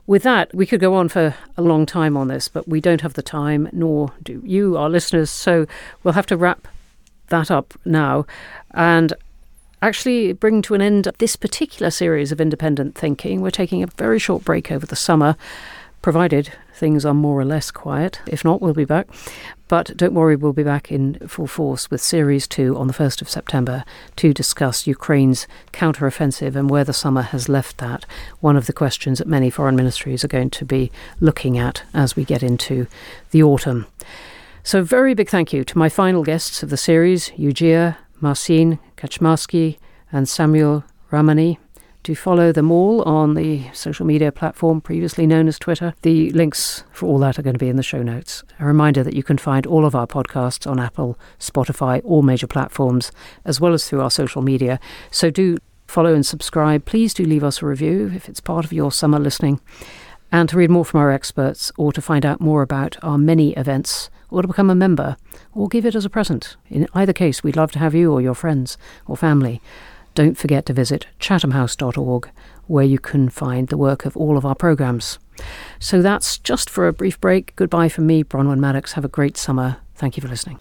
With 0.05 0.23
that, 0.23 0.53
we 0.53 0.65
could 0.65 0.81
go 0.81 0.95
on 0.95 1.07
for 1.07 1.33
a 1.55 1.61
long 1.61 1.85
time 1.85 2.17
on 2.17 2.27
this, 2.27 2.49
but 2.49 2.67
we 2.67 2.81
don't 2.81 2.99
have 3.01 3.13
the 3.13 3.21
time, 3.21 3.69
nor 3.71 4.11
do 4.21 4.41
you, 4.45 4.75
our 4.75 4.89
listeners. 4.89 5.29
So 5.29 5.65
we'll 6.03 6.13
have 6.13 6.25
to 6.25 6.35
wrap 6.35 6.67
that 7.29 7.49
up 7.49 7.73
now. 7.85 8.25
And 8.71 9.13
actually 9.83 10.33
bring 10.33 10.61
to 10.63 10.73
an 10.73 10.81
end 10.81 11.09
this 11.17 11.35
particular 11.35 11.91
series 11.91 12.31
of 12.31 12.39
independent 12.39 12.95
thinking. 12.95 13.41
We're 13.41 13.51
taking 13.51 13.83
a 13.83 13.87
very 13.87 14.17
short 14.17 14.45
break 14.45 14.71
over 14.71 14.85
the 14.85 14.95
summer, 14.95 15.35
provided 16.01 16.53
things 16.73 17.05
are 17.05 17.13
more 17.13 17.39
or 17.39 17.45
less 17.45 17.69
quiet. 17.69 18.19
If 18.25 18.43
not, 18.43 18.61
we'll 18.61 18.73
be 18.73 18.85
back. 18.85 19.07
But 19.67 19.95
don't 19.97 20.13
worry, 20.13 20.35
we'll 20.35 20.53
be 20.53 20.63
back 20.63 20.91
in 20.91 21.15
full 21.27 21.47
force 21.47 21.89
with 21.91 22.01
Series 22.01 22.47
2 22.47 22.77
on 22.77 22.87
the 22.87 22.93
1st 22.93 23.21
of 23.21 23.29
September 23.29 23.83
to 24.17 24.33
discuss 24.33 24.87
Ukraine's 24.87 25.47
counteroffensive 25.71 26.55
and 26.55 26.69
where 26.69 26.83
the 26.83 26.93
summer 26.93 27.21
has 27.21 27.49
left 27.49 27.77
that. 27.79 28.05
One 28.39 28.55
of 28.55 28.67
the 28.67 28.73
questions 28.73 29.19
that 29.19 29.27
many 29.27 29.49
foreign 29.49 29.75
ministries 29.75 30.23
are 30.23 30.29
going 30.29 30.49
to 30.51 30.65
be 30.65 30.91
looking 31.19 31.57
at 31.57 31.83
as 31.93 32.15
we 32.15 32.23
get 32.23 32.43
into 32.43 32.87
the 33.31 33.43
autumn. 33.43 33.87
So, 34.63 34.81
very 34.81 35.13
big 35.13 35.29
thank 35.29 35.51
you 35.51 35.65
to 35.65 35.77
my 35.77 35.89
final 35.89 36.23
guests 36.23 36.63
of 36.63 36.69
the 36.69 36.77
series, 36.77 37.31
Yu 37.37 37.51
Jie 37.51 37.95
Marcin 38.21 38.79
Kaczmarski, 39.03 39.77
and 40.11 40.29
Samuel 40.29 40.85
Ramani. 41.11 41.59
To 42.03 42.15
follow 42.15 42.51
them 42.51 42.69
all 42.69 43.01
on 43.03 43.33
the 43.33 43.69
social 43.71 44.05
media 44.05 44.31
platform 44.31 44.81
previously 44.81 45.25
known 45.25 45.47
as 45.47 45.57
Twitter. 45.57 45.93
The 46.01 46.31
links 46.31 46.83
for 46.91 47.05
all 47.05 47.19
that 47.19 47.39
are 47.39 47.41
going 47.41 47.53
to 47.53 47.59
be 47.59 47.69
in 47.69 47.77
the 47.77 47.83
show 47.83 48.03
notes. 48.03 48.43
A 48.59 48.65
reminder 48.65 49.03
that 49.03 49.13
you 49.13 49.23
can 49.23 49.37
find 49.37 49.65
all 49.65 49.85
of 49.85 49.95
our 49.95 50.05
podcasts 50.05 50.69
on 50.69 50.79
Apple, 50.79 51.17
Spotify, 51.39 52.01
all 52.03 52.21
major 52.21 52.47
platforms, 52.47 53.11
as 53.45 53.61
well 53.61 53.73
as 53.73 53.87
through 53.87 54.01
our 54.01 54.11
social 54.11 54.41
media. 54.41 54.81
So 55.11 55.29
do 55.29 55.57
follow 55.87 56.13
and 56.13 56.25
subscribe. 56.25 56.83
Please 56.83 57.13
do 57.13 57.23
leave 57.23 57.43
us 57.43 57.61
a 57.61 57.65
review 57.65 58.11
if 58.13 58.27
it's 58.27 58.41
part 58.41 58.65
of 58.65 58.73
your 58.73 58.91
summer 58.91 59.19
listening. 59.19 59.61
And 60.29 60.49
to 60.49 60.57
read 60.57 60.71
more 60.71 60.83
from 60.83 60.99
our 60.99 61.11
experts 61.11 61.71
or 61.77 61.93
to 61.93 62.01
find 62.01 62.25
out 62.25 62.41
more 62.41 62.63
about 62.63 62.97
our 63.01 63.17
many 63.17 63.53
events 63.53 64.09
or 64.33 64.41
to 64.41 64.47
become 64.47 64.71
a 64.71 64.75
member, 64.75 65.15
or 65.53 65.67
give 65.67 65.85
it 65.85 65.93
as 65.93 66.05
a 66.05 66.09
present. 66.09 66.57
In 66.67 66.87
either 66.95 67.13
case, 67.13 67.43
we'd 67.43 67.55
love 67.55 67.71
to 67.73 67.79
have 67.79 67.93
you 67.93 68.11
or 68.11 68.19
your 68.19 68.33
friends 68.33 68.79
or 69.05 69.15
family. 69.15 69.61
Don't 70.15 70.37
forget 70.37 70.65
to 70.65 70.73
visit 70.73 71.05
chathamhouse.org, 71.19 72.29
where 72.65 72.83
you 72.83 72.97
can 72.97 73.29
find 73.29 73.67
the 73.67 73.77
work 73.77 74.05
of 74.05 74.17
all 74.17 74.35
of 74.35 74.45
our 74.45 74.55
programmes. 74.55 75.19
So 75.79 76.01
that's 76.01 76.39
just 76.39 76.67
for 76.67 76.87
a 76.87 76.93
brief 76.93 77.21
break. 77.21 77.55
Goodbye 77.55 77.89
from 77.89 78.07
me, 78.07 78.23
Bronwyn 78.23 78.59
Maddox. 78.59 78.93
Have 78.93 79.05
a 79.05 79.09
great 79.09 79.37
summer. 79.37 79.77
Thank 79.95 80.17
you 80.17 80.21
for 80.21 80.29
listening. 80.29 80.57